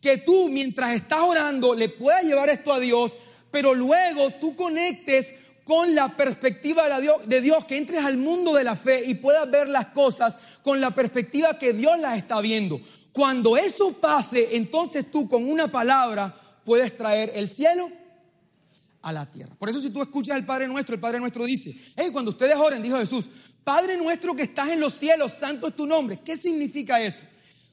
[0.00, 3.12] que tú mientras estás orando le puedas llevar esto a Dios,
[3.50, 5.34] pero luego tú conectes
[5.68, 6.88] con la perspectiva
[7.26, 10.80] de, Dios, que entres al mundo de la fe y puedas ver las cosas con
[10.80, 12.80] la perspectiva que Dios las está viendo.
[13.18, 16.32] Cuando eso pase, entonces tú con una palabra
[16.64, 17.90] puedes traer el cielo
[19.02, 19.56] a la tierra.
[19.58, 22.54] Por eso si tú escuchas al Padre Nuestro, el Padre Nuestro dice, hey, cuando ustedes
[22.54, 23.28] oren, dijo Jesús,
[23.64, 26.20] Padre Nuestro que estás en los cielos, santo es tu nombre.
[26.24, 27.24] ¿Qué significa eso?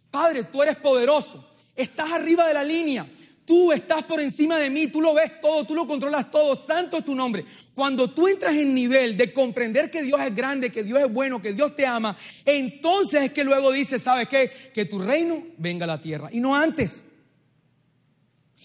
[0.10, 3.08] Padre, tú eres poderoso, estás arriba de la línea,
[3.45, 6.97] tú estás por encima de mí, tú lo ves todo, tú lo controlas todo, santo
[6.97, 7.45] es tu nombre.
[7.73, 11.41] Cuando tú entras en nivel de comprender que Dios es grande, que Dios es bueno,
[11.41, 14.51] que Dios te ama, entonces es que luego dice, ¿sabes qué?
[14.73, 17.01] Que tu reino venga a la tierra y no antes.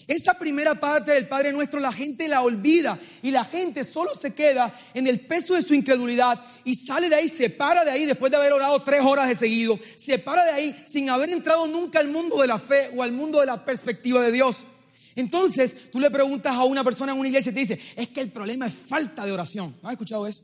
[0.07, 4.33] Esa primera parte del Padre Nuestro la gente la olvida y la gente solo se
[4.33, 8.05] queda en el peso de su incredulidad y sale de ahí, se para de ahí
[8.05, 11.67] después de haber orado tres horas de seguido, se para de ahí sin haber entrado
[11.67, 14.65] nunca al mundo de la fe o al mundo de la perspectiva de Dios.
[15.15, 18.21] Entonces tú le preguntas a una persona en una iglesia y te dice, es que
[18.21, 19.75] el problema es falta de oración.
[19.81, 20.41] ¿No has escuchado eso?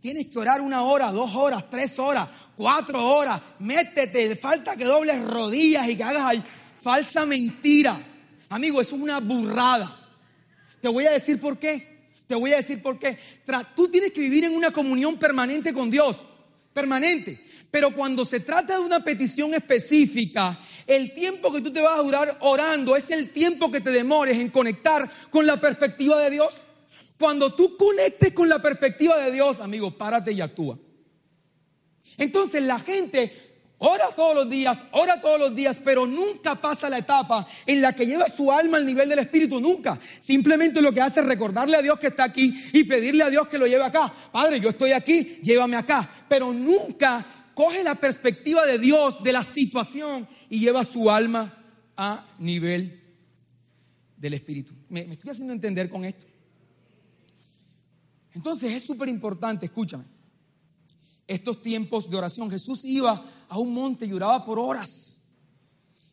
[0.00, 3.40] Tienes que orar una hora, dos horas, tres horas, cuatro horas.
[3.58, 6.42] Métete, falta que dobles rodillas y que hagas ahí.
[6.80, 8.00] falsa mentira.
[8.48, 9.98] Amigo, eso es una burrada.
[10.80, 11.98] Te voy a decir por qué.
[12.26, 13.18] Te voy a decir por qué.
[13.74, 16.16] Tú tienes que vivir en una comunión permanente con Dios.
[16.72, 17.44] Permanente.
[17.70, 22.02] Pero cuando se trata de una petición específica, el tiempo que tú te vas a
[22.02, 26.62] durar orando es el tiempo que te demores en conectar con la perspectiva de Dios.
[27.18, 30.78] Cuando tú conectes con la perspectiva de Dios, amigo, párate y actúa.
[32.16, 36.98] Entonces la gente ora todos los días, ora todos los días, pero nunca pasa la
[36.98, 39.98] etapa en la que lleva su alma al nivel del Espíritu, nunca.
[40.18, 43.46] Simplemente lo que hace es recordarle a Dios que está aquí y pedirle a Dios
[43.46, 44.10] que lo lleve acá.
[44.32, 46.08] Padre, yo estoy aquí, llévame acá.
[46.28, 51.52] Pero nunca coge la perspectiva de Dios, de la situación, y lleva su alma
[51.96, 53.02] a nivel
[54.16, 54.74] del Espíritu.
[54.88, 56.24] ¿Me, estoy haciendo entender con esto?
[58.32, 60.04] Entonces es súper importante, escúchame,
[61.26, 62.48] estos tiempos de oración.
[62.48, 65.16] Jesús iba a un monte y oraba por horas.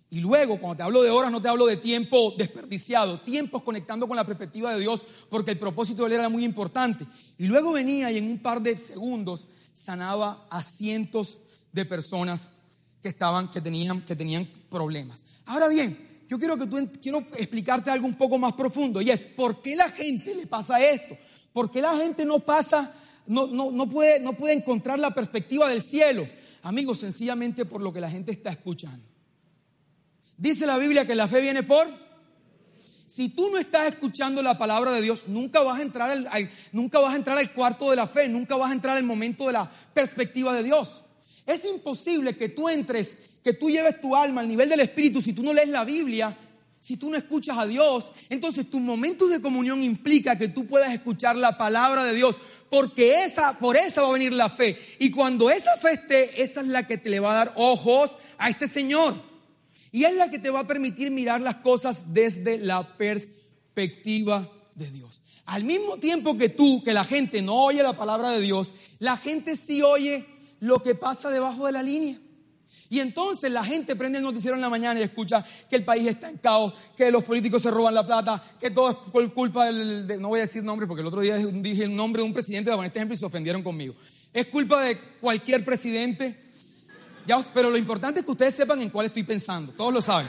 [0.09, 4.07] Y luego, cuando te hablo de horas, no te hablo de tiempo desperdiciado, tiempos conectando
[4.07, 7.05] con la perspectiva de Dios, porque el propósito de él era muy importante.
[7.37, 11.37] Y luego venía y en un par de segundos sanaba a cientos
[11.71, 12.47] de personas
[13.03, 15.19] que estaban, que tenían, que tenían problemas.
[15.45, 19.23] Ahora bien, yo quiero que tú quiero explicarte algo un poco más profundo y es
[19.23, 21.15] ¿por qué la gente le pasa esto?
[21.53, 22.93] ¿Por qué la gente no pasa,
[23.27, 26.27] no, no, no puede, no puede encontrar la perspectiva del cielo?
[26.63, 29.05] Amigos, sencillamente por lo que la gente está escuchando.
[30.37, 31.87] Dice la Biblia que la fe viene por.
[33.07, 36.99] Si tú no estás escuchando la palabra de Dios, nunca vas a entrar al, nunca
[36.99, 39.53] vas a entrar al cuarto de la fe, nunca vas a entrar al momento de
[39.53, 41.03] la perspectiva de Dios.
[41.45, 45.33] Es imposible que tú entres, que tú lleves tu alma al nivel del Espíritu, si
[45.33, 46.35] tú no lees la Biblia,
[46.79, 50.93] si tú no escuchas a Dios, entonces tus momentos de comunión implica que tú puedas
[50.93, 52.35] escuchar la palabra de Dios,
[52.69, 54.79] porque esa, por esa va a venir la fe.
[54.99, 58.11] Y cuando esa fe esté, esa es la que te le va a dar ojos
[58.37, 59.15] a este Señor.
[59.95, 64.91] Y es la que te va a permitir mirar las cosas desde la perspectiva de
[64.91, 65.21] Dios.
[65.45, 69.15] Al mismo tiempo que tú, que la gente no oye la palabra de Dios, la
[69.15, 70.25] gente sí oye
[70.59, 72.19] lo que pasa debajo de la línea.
[72.89, 76.05] Y entonces la gente prende el noticiero en la mañana y escucha que el país
[76.05, 79.67] está en caos, que los políticos se roban la plata, que todo es por culpa
[79.67, 80.19] del...
[80.19, 82.69] no voy a decir nombre porque el otro día dije el nombre de un presidente,
[82.69, 83.95] de este ejemplo y se ofendieron conmigo.
[84.33, 86.44] Es culpa de cualquier presidente.
[87.25, 89.73] Ya, pero lo importante es que ustedes sepan en cuál estoy pensando.
[89.73, 90.27] Todos lo saben.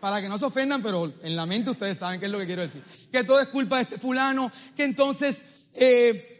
[0.00, 2.46] Para que no se ofendan, pero en la mente ustedes saben qué es lo que
[2.46, 2.82] quiero decir.
[3.12, 5.42] Que todo es culpa de este fulano, que entonces...
[5.74, 6.36] Eh,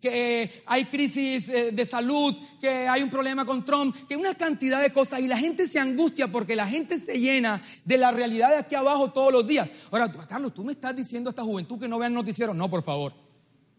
[0.00, 4.80] que hay crisis eh, de salud, que hay un problema con Trump, que una cantidad
[4.80, 8.50] de cosas y la gente se angustia porque la gente se llena de la realidad
[8.50, 9.68] de aquí abajo todos los días.
[9.90, 12.54] Ahora, Carlos, tú me estás diciendo a esta juventud que no vean noticieros.
[12.54, 13.27] No, por favor.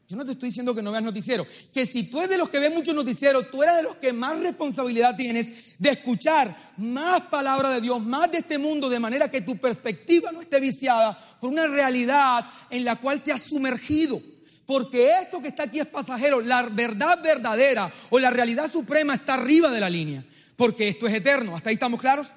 [0.09, 1.45] Yo no te estoy diciendo que no veas noticieros.
[1.71, 4.11] Que si tú eres de los que ven muchos noticieros, tú eres de los que
[4.11, 9.29] más responsabilidad tienes de escuchar más palabra de Dios, más de este mundo, de manera
[9.29, 14.19] que tu perspectiva no esté viciada por una realidad en la cual te has sumergido.
[14.65, 16.41] Porque esto que está aquí es pasajero.
[16.41, 20.25] La verdad verdadera o la realidad suprema está arriba de la línea.
[20.55, 21.55] Porque esto es eterno.
[21.55, 22.27] ¿Hasta ahí estamos claros?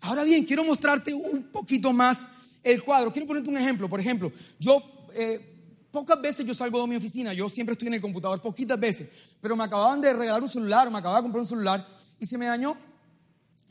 [0.00, 2.26] Ahora bien, quiero mostrarte un poquito más
[2.64, 3.12] el cuadro.
[3.12, 3.88] Quiero ponerte un ejemplo.
[3.88, 4.82] Por ejemplo, yo
[5.14, 5.53] eh,
[5.94, 7.32] pocas veces yo salgo de mi oficina.
[7.32, 9.08] Yo siempre estoy en el computador, poquitas veces.
[9.40, 11.86] Pero me acababan de regalar un celular, me acababa de comprar un celular
[12.18, 12.76] y se me dañó.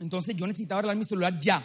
[0.00, 1.62] Entonces yo necesitaba arreglar mi celular ya.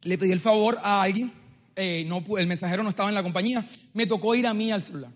[0.00, 1.46] Le pedí el favor a alguien
[1.78, 3.62] eh, no, el mensajero no estaba en la compañía,
[3.92, 5.10] me tocó ir a mí al celular.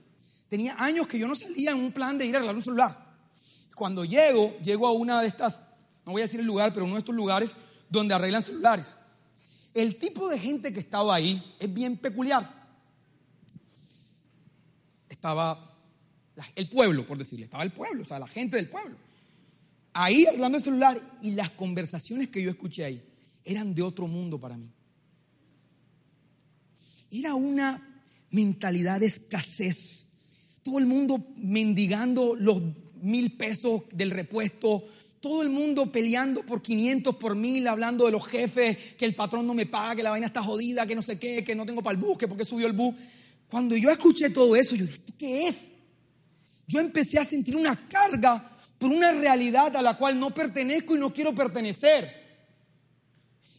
[0.50, 2.96] Tenía años que yo no salía en un plan de ir a arreglar un celular.
[3.74, 5.62] Cuando llego, llego a una de estas,
[6.04, 7.52] no voy a decir el lugar, pero uno de estos lugares
[7.88, 8.94] donde arreglan celulares.
[9.74, 12.60] El tipo de gente que estaba ahí es bien peculiar.
[15.08, 15.70] Estaba
[16.54, 18.96] el pueblo, por decirle, estaba el pueblo, o sea, la gente del pueblo.
[19.92, 23.02] Ahí arreglando el celular y las conversaciones que yo escuché ahí
[23.44, 24.70] eran de otro mundo para mí.
[27.10, 30.06] Era una mentalidad de escasez.
[30.62, 32.62] Todo el mundo mendigando los
[33.02, 34.84] mil pesos del repuesto,
[35.20, 39.46] todo el mundo peleando por 500, por mil, hablando de los jefes, que el patrón
[39.46, 41.82] no me paga, que la vaina está jodida, que no sé qué, que no tengo
[41.82, 42.94] para el bus, que porque subió el bus.
[43.50, 45.56] Cuando yo escuché todo eso, yo dije, ¿qué es?
[46.66, 50.98] Yo empecé a sentir una carga por una realidad a la cual no pertenezco y
[50.98, 52.18] no quiero pertenecer.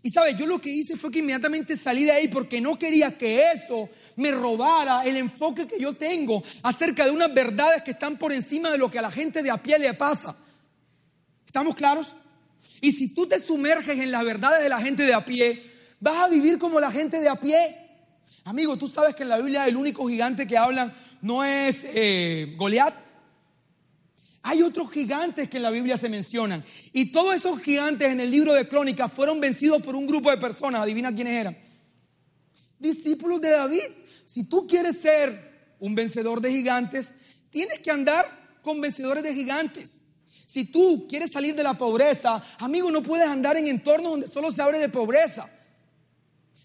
[0.02, 3.15] Y sabes, yo lo que hice fue que inmediatamente salí de ahí porque no quería
[3.15, 8.17] que eso me robara el enfoque que yo tengo acerca de unas verdades que están
[8.17, 10.36] por encima de lo que a la gente de a pie le pasa.
[11.52, 12.14] ¿Estamos claros?
[12.80, 15.62] Y si tú te sumerges en las verdades de la gente de a pie,
[16.00, 17.76] vas a vivir como la gente de a pie.
[18.46, 22.56] Amigo, tú sabes que en la Biblia el único gigante que hablan no es eh,
[22.58, 22.94] Goliat,
[24.44, 26.64] hay otros gigantes que en la Biblia se mencionan.
[26.94, 30.38] Y todos esos gigantes en el libro de Crónicas fueron vencidos por un grupo de
[30.38, 30.82] personas.
[30.82, 31.58] Adivina quiénes eran.
[32.80, 33.90] Discípulos de David.
[34.26, 37.14] Si tú quieres ser un vencedor de gigantes,
[37.50, 39.98] tienes que andar con vencedores de gigantes.
[40.52, 44.52] Si tú quieres salir de la pobreza, amigo, no puedes andar en entornos donde solo
[44.52, 45.50] se hable de pobreza.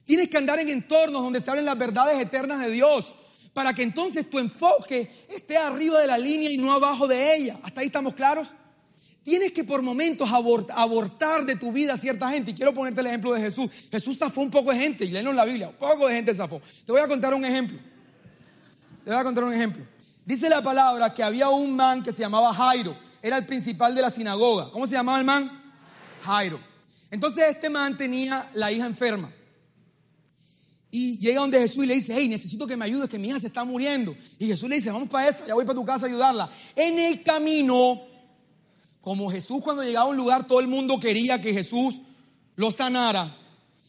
[0.04, 3.14] Tienes que andar en entornos donde se hablen las verdades eternas de Dios
[3.54, 7.60] para que entonces tu enfoque esté arriba de la línea y no abajo de ella.
[7.62, 8.48] ¿Hasta ahí estamos claros?
[9.22, 12.50] Tienes que por momentos abortar de tu vida a cierta gente.
[12.50, 13.70] Y quiero ponerte el ejemplo de Jesús.
[13.88, 16.60] Jesús zafó un poco de gente, y léenos la Biblia, un poco de gente zafó.
[16.84, 17.78] Te voy a contar un ejemplo.
[19.04, 19.86] Te voy a contar un ejemplo.
[20.24, 23.05] Dice la palabra que había un man que se llamaba Jairo.
[23.26, 24.70] Era el principal de la sinagoga.
[24.70, 25.50] ¿Cómo se llamaba el man?
[26.22, 26.60] Jairo.
[27.10, 29.32] Entonces este man tenía la hija enferma.
[30.92, 33.40] Y llega donde Jesús y le dice, hey, necesito que me ayudes, que mi hija
[33.40, 34.16] se está muriendo.
[34.38, 36.48] Y Jesús le dice, vamos para eso, ya voy para tu casa a ayudarla.
[36.76, 38.00] En el camino,
[39.00, 42.00] como Jesús cuando llegaba a un lugar, todo el mundo quería que Jesús
[42.54, 43.36] lo sanara.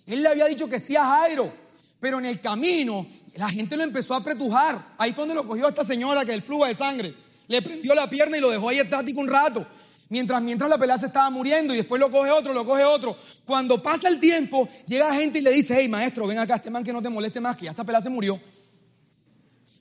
[0.07, 1.53] Él le había dicho que sí a Jairo,
[1.99, 3.05] pero en el camino
[3.36, 4.95] la gente lo empezó a apretujar.
[4.97, 7.26] Ahí fue donde lo cogió esta señora que el flujo de sangre.
[7.48, 9.66] Le prendió la pierna y lo dejó ahí estático un rato.
[10.10, 13.18] Mientras, mientras la pelea se estaba muriendo y después lo coge otro, lo coge otro.
[13.45, 16.84] Cuando pasa el tiempo, llega gente y le dice, hey maestro, ven acá, este man
[16.84, 18.39] que no te moleste más, que ya esta pelea se murió.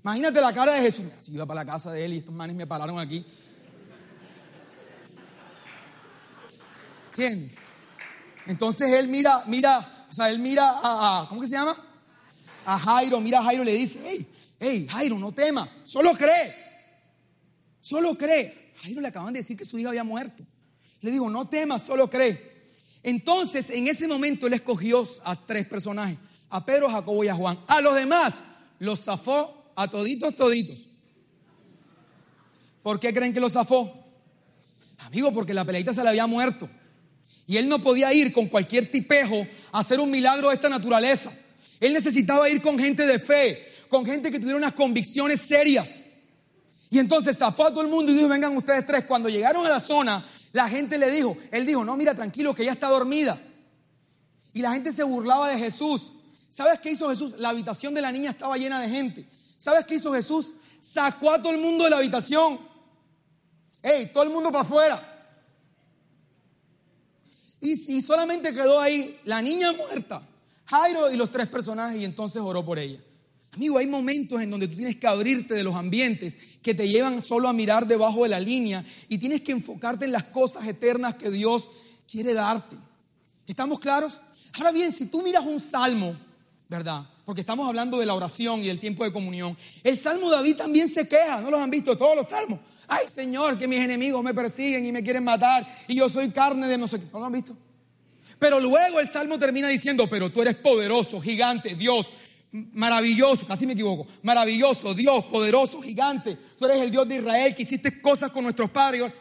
[0.03, 1.07] Imagínate la cara de Jesús.
[1.21, 3.25] Si iba para la casa de él y estos manes me pararon aquí.
[7.09, 7.53] ¿Entiendes?
[8.47, 11.77] Entonces él mira, mira, o sea, él mira a, ¿cómo que se llama?
[12.65, 14.27] A Jairo, mira a Jairo y le dice, hey,
[14.61, 16.66] hey, Jairo, no temas, solo cree.
[17.87, 18.73] Solo cree.
[18.83, 20.45] Jairo le acaban de decir que su hija había muerto.
[21.03, 22.57] Le digo, no temas, solo cree.
[23.03, 26.19] Entonces, en ese momento, él escogió a tres personajes,
[26.51, 27.61] a Pedro, a Jacobo y a Juan.
[27.69, 28.35] A los demás
[28.81, 30.89] los zafó a toditos, toditos.
[32.83, 34.05] ¿Por qué creen que los zafó?
[34.99, 36.69] Amigo, porque la peleita se le había muerto.
[37.47, 41.33] Y él no podía ir con cualquier tipejo a hacer un milagro de esta naturaleza.
[41.79, 46.01] Él necesitaba ir con gente de fe, con gente que tuviera unas convicciones serias.
[46.91, 49.05] Y entonces zafó a todo el mundo y dijo, vengan ustedes tres.
[49.05, 52.63] Cuando llegaron a la zona, la gente le dijo, él dijo, no, mira, tranquilo, que
[52.63, 53.41] ella está dormida.
[54.53, 56.15] Y la gente se burlaba de Jesús.
[56.49, 57.35] ¿Sabes qué hizo Jesús?
[57.39, 59.29] La habitación de la niña estaba llena de gente.
[59.59, 60.55] ¿Sabes qué hizo Jesús?
[60.81, 62.59] Sacó a todo el mundo de la habitación.
[63.83, 65.13] ¡Ey, todo el mundo para afuera!
[67.61, 70.23] Y, y solamente quedó ahí la niña muerta,
[70.67, 73.01] Jairo y los tres personajes, y entonces oró por ella.
[73.57, 77.25] Amigo, hay momentos en donde tú tienes que abrirte de los ambientes que te llevan
[77.25, 81.15] solo a mirar debajo de la línea y tienes que enfocarte en las cosas eternas
[81.15, 81.71] que Dios
[82.07, 82.77] quiere darte.
[83.47, 84.21] ¿Estamos claros?
[84.59, 86.19] Ahora bien, si tú miras un salmo,
[86.69, 87.07] ¿verdad?
[87.25, 89.57] Porque estamos hablando de la oración y del tiempo de comunión.
[89.83, 92.61] El salmo David también se queja, ¿no los han visto todos los salmos?
[92.87, 96.69] Ay, Señor, que mis enemigos me persiguen y me quieren matar y yo soy carne
[96.69, 97.07] de no sé qué.
[97.11, 97.57] ¿No lo han visto?
[98.39, 102.13] Pero luego el salmo termina diciendo, pero tú eres poderoso, gigante, Dios,
[102.53, 106.39] maravilloso, casi me equivoco, maravilloso, Dios, poderoso, gigante.
[106.59, 109.13] Tú eres el Dios de Israel que hiciste cosas con nuestros padres.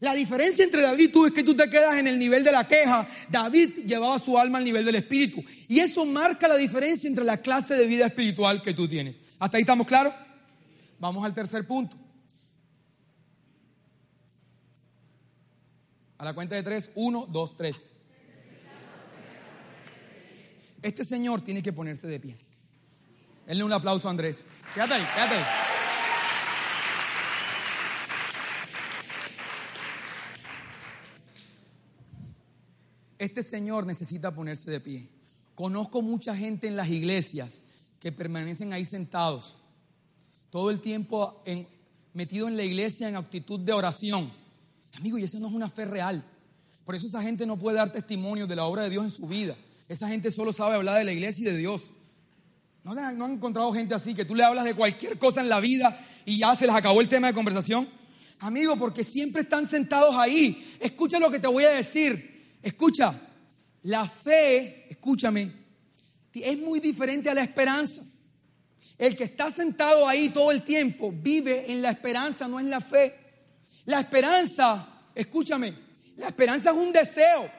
[0.00, 2.52] La diferencia entre David y tú es que tú te quedas en el nivel de
[2.52, 3.08] la queja.
[3.30, 5.42] David llevaba su alma al nivel del espíritu.
[5.68, 9.18] Y eso marca la diferencia entre la clase de vida espiritual que tú tienes.
[9.38, 10.12] ¿Hasta ahí estamos claros?
[10.98, 11.96] Vamos al tercer punto.
[16.18, 17.76] A la cuenta de tres, uno, dos, tres.
[20.82, 22.36] Este señor tiene que ponerse de pie.
[23.46, 24.44] Denle un aplauso a Andrés.
[24.74, 25.36] Quédate ahí, quédate.
[33.18, 35.08] Este señor necesita ponerse de pie.
[35.54, 37.62] Conozco mucha gente en las iglesias
[38.00, 39.54] que permanecen ahí sentados,
[40.50, 41.42] todo el tiempo
[42.12, 44.30] metido en la iglesia en actitud de oración.
[44.98, 46.22] Amigo, y eso no es una fe real.
[46.84, 49.26] Por eso esa gente no puede dar testimonio de la obra de Dios en su
[49.26, 49.56] vida.
[49.88, 51.90] Esa gente solo sabe hablar de la iglesia y de Dios.
[52.86, 52.92] ¿No,
[53.24, 56.38] han encontrado gente así que tú le hablas de cualquier cosa en la vida y
[56.38, 57.88] ya se les acabó el tema de conversación?
[58.38, 60.76] Amigo, porque siempre están sentados ahí.
[60.78, 62.58] Escucha lo que te voy a decir.
[62.62, 63.20] Escucha,
[63.82, 65.52] la fe, escúchame,
[66.32, 68.04] es muy diferente a la esperanza.
[68.96, 72.80] El que está sentado ahí todo el tiempo vive en la esperanza, no en la
[72.80, 73.16] fe.
[73.86, 75.76] La esperanza, escúchame,
[76.14, 77.50] la esperanza es un deseo.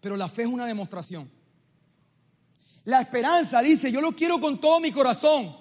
[0.00, 1.41] Pero la fe es una demostración.
[2.84, 5.54] La esperanza dice, yo lo quiero con todo mi corazón,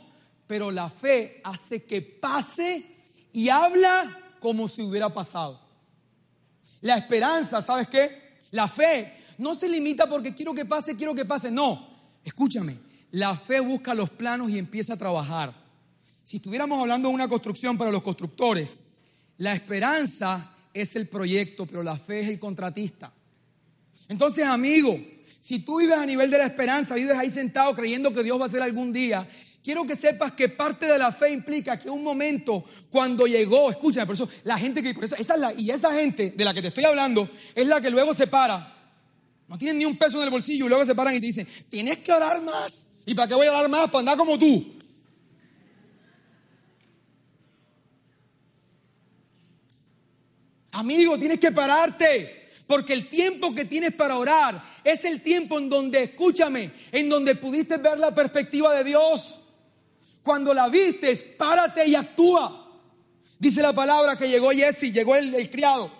[0.47, 2.85] pero la fe hace que pase
[3.31, 5.59] y habla como si hubiera pasado.
[6.81, 8.41] La esperanza, ¿sabes qué?
[8.51, 11.51] La fe no se limita porque quiero que pase, quiero que pase.
[11.51, 11.87] No,
[12.23, 12.77] escúchame,
[13.11, 15.53] la fe busca los planos y empieza a trabajar.
[16.23, 18.79] Si estuviéramos hablando de una construcción para los constructores,
[19.37, 23.11] la esperanza es el proyecto, pero la fe es el contratista.
[24.07, 24.97] Entonces, amigo,
[25.41, 28.43] si tú vives a nivel de la esperanza, vives ahí sentado creyendo que Dios va
[28.43, 29.27] a hacer algún día,
[29.63, 34.05] quiero que sepas que parte de la fe implica que un momento cuando llegó, escúchame,
[34.05, 36.53] por eso la gente que, por eso, esa es la, y esa gente de la
[36.53, 38.71] que te estoy hablando es la que luego se para,
[39.47, 41.47] no tienen ni un peso en el bolsillo y luego se paran y te dicen,
[41.69, 42.85] tienes que orar más.
[43.03, 43.87] ¿Y para qué voy a orar más?
[43.87, 44.75] Para andar como tú.
[50.71, 52.40] Amigo, tienes que pararte.
[52.71, 57.35] Porque el tiempo que tienes para orar es el tiempo en donde, escúchame, en donde
[57.35, 59.41] pudiste ver la perspectiva de Dios.
[60.23, 62.71] Cuando la viste, párate y actúa.
[63.37, 65.91] Dice la palabra que llegó Jesse, llegó el, criado.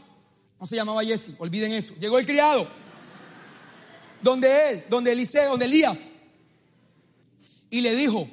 [0.57, 1.93] No se llamaba Jesse, olviden eso.
[1.99, 2.65] Llegó el criado.
[4.22, 5.99] Donde él, donde Eliseo, donde Elías.
[7.69, 8.30] Y le dijo,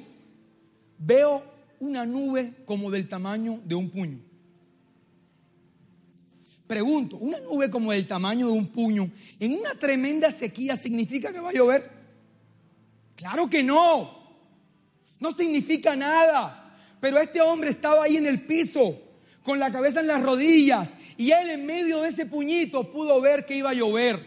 [0.97, 1.43] veo
[1.81, 4.28] una nube como del tamaño de un puño.
[6.69, 9.09] Pregunto, ¿una nube como del tamaño de un puño
[9.39, 11.89] en una tremenda sequía significa que va a llover?
[13.15, 14.35] Claro que no.
[15.19, 16.77] No significa nada.
[17.01, 19.01] Pero este hombre estaba ahí en el piso,
[19.41, 23.47] con la cabeza en las rodillas, y él en medio de ese puñito pudo ver
[23.47, 24.23] que iba a llover.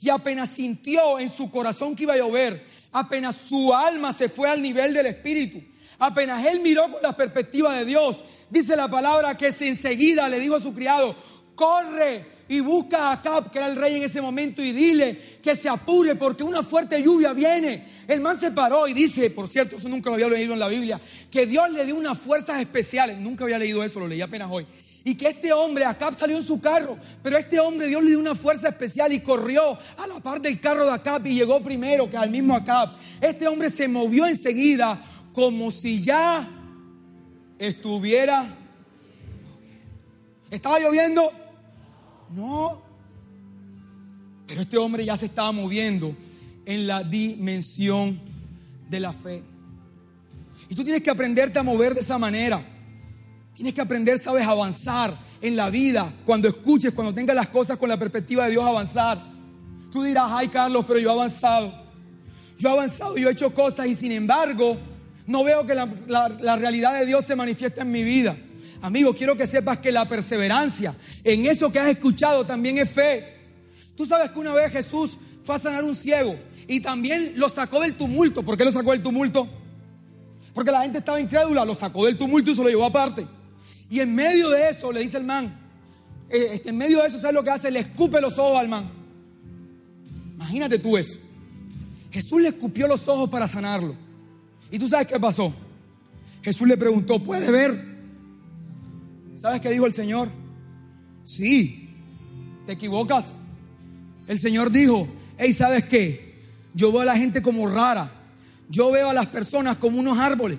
[0.00, 4.50] Y apenas sintió en su corazón que iba a llover, apenas su alma se fue
[4.50, 5.62] al nivel del espíritu,
[6.00, 10.56] apenas él miró con la perspectiva de Dios, dice la palabra que enseguida le dijo
[10.56, 11.14] a su criado,
[11.54, 15.54] corre, y busca a Acab, que era el rey en ese momento, y dile que
[15.54, 17.86] se apure porque una fuerte lluvia viene.
[18.08, 20.66] El man se paró y dice, por cierto, eso nunca lo había leído en la
[20.66, 23.18] Biblia, que Dios le dio unas fuerzas especiales.
[23.18, 24.66] Nunca había leído eso, lo leí apenas hoy.
[25.04, 28.18] Y que este hombre, Acab salió en su carro, pero este hombre Dios le dio
[28.18, 32.10] una fuerza especial y corrió a la par del carro de Acab y llegó primero
[32.10, 32.90] que al mismo Acab.
[33.20, 35.00] Este hombre se movió enseguida
[35.32, 36.48] como si ya
[37.60, 38.56] estuviera...
[40.50, 41.30] ¿Estaba lloviendo?
[42.34, 42.82] No.
[44.46, 46.14] Pero este hombre ya se estaba moviendo
[46.64, 48.20] en la dimensión
[48.88, 49.42] de la fe.
[50.68, 52.64] Y tú tienes que aprenderte a mover de esa manera.
[53.54, 56.12] Tienes que aprender, sabes, a avanzar en la vida.
[56.24, 59.20] Cuando escuches, cuando tengas las cosas con la perspectiva de Dios, avanzar.
[59.90, 61.72] Tú dirás, ay Carlos, pero yo he avanzado.
[62.58, 64.76] Yo he avanzado, yo he hecho cosas y sin embargo
[65.26, 65.88] no veo que la,
[66.40, 68.36] la realidad de Dios se manifieste en mi vida.
[68.82, 73.36] Amigo, quiero que sepas que la perseverancia en eso que has escuchado también es fe.
[73.96, 77.80] Tú sabes que una vez Jesús fue a sanar un ciego y también lo sacó
[77.80, 78.42] del tumulto.
[78.42, 79.48] ¿Por qué lo sacó del tumulto?
[80.54, 83.26] Porque la gente estaba incrédula, lo sacó del tumulto y se lo llevó aparte.
[83.90, 85.58] Y en medio de eso le dice el man,
[86.30, 87.70] eh, este, en medio de eso, ¿sabes lo que hace?
[87.70, 88.90] Le escupe los ojos al man.
[90.36, 91.18] Imagínate tú eso.
[92.10, 93.94] Jesús le escupió los ojos para sanarlo.
[94.70, 95.52] ¿Y tú sabes qué pasó?
[96.42, 97.89] Jesús le preguntó, ¿puede ver?
[99.40, 100.28] ¿Sabes qué dijo el Señor?
[101.24, 101.88] Sí,
[102.66, 103.32] te equivocas.
[104.28, 106.44] El Señor dijo, hey, ¿sabes qué?
[106.74, 108.12] Yo veo a la gente como rara.
[108.68, 110.58] Yo veo a las personas como unos árboles.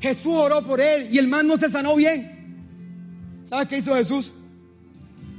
[0.00, 3.44] Jesús oró por él y el man no se sanó bien.
[3.48, 4.32] ¿Sabes qué hizo Jesús?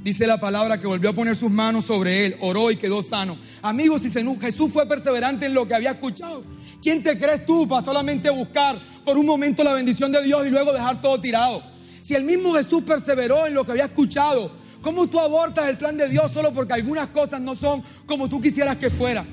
[0.02, 3.36] Dice la palabra que volvió a poner sus manos sobre él, oró y quedó sano.
[3.60, 6.44] Amigos, si Jesús fue perseverante en lo que había escuchado,
[6.84, 10.50] ¿quién te crees tú para solamente buscar por un momento la bendición de Dios y
[10.50, 11.62] luego dejar todo tirado.
[12.02, 15.96] Si el mismo Jesús perseveró en lo que había escuchado, ¿cómo tú abortas el plan
[15.96, 19.26] de Dios solo porque algunas cosas no son como tú quisieras que fueran?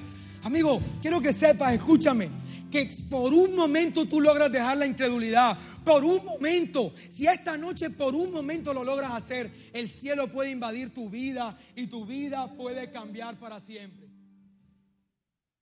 [0.43, 2.29] Amigo, quiero que sepas, escúchame,
[2.71, 7.89] que por un momento tú logras dejar la incredulidad, por un momento, si esta noche
[7.89, 12.47] por un momento lo logras hacer, el cielo puede invadir tu vida y tu vida
[12.53, 14.00] puede cambiar para siempre.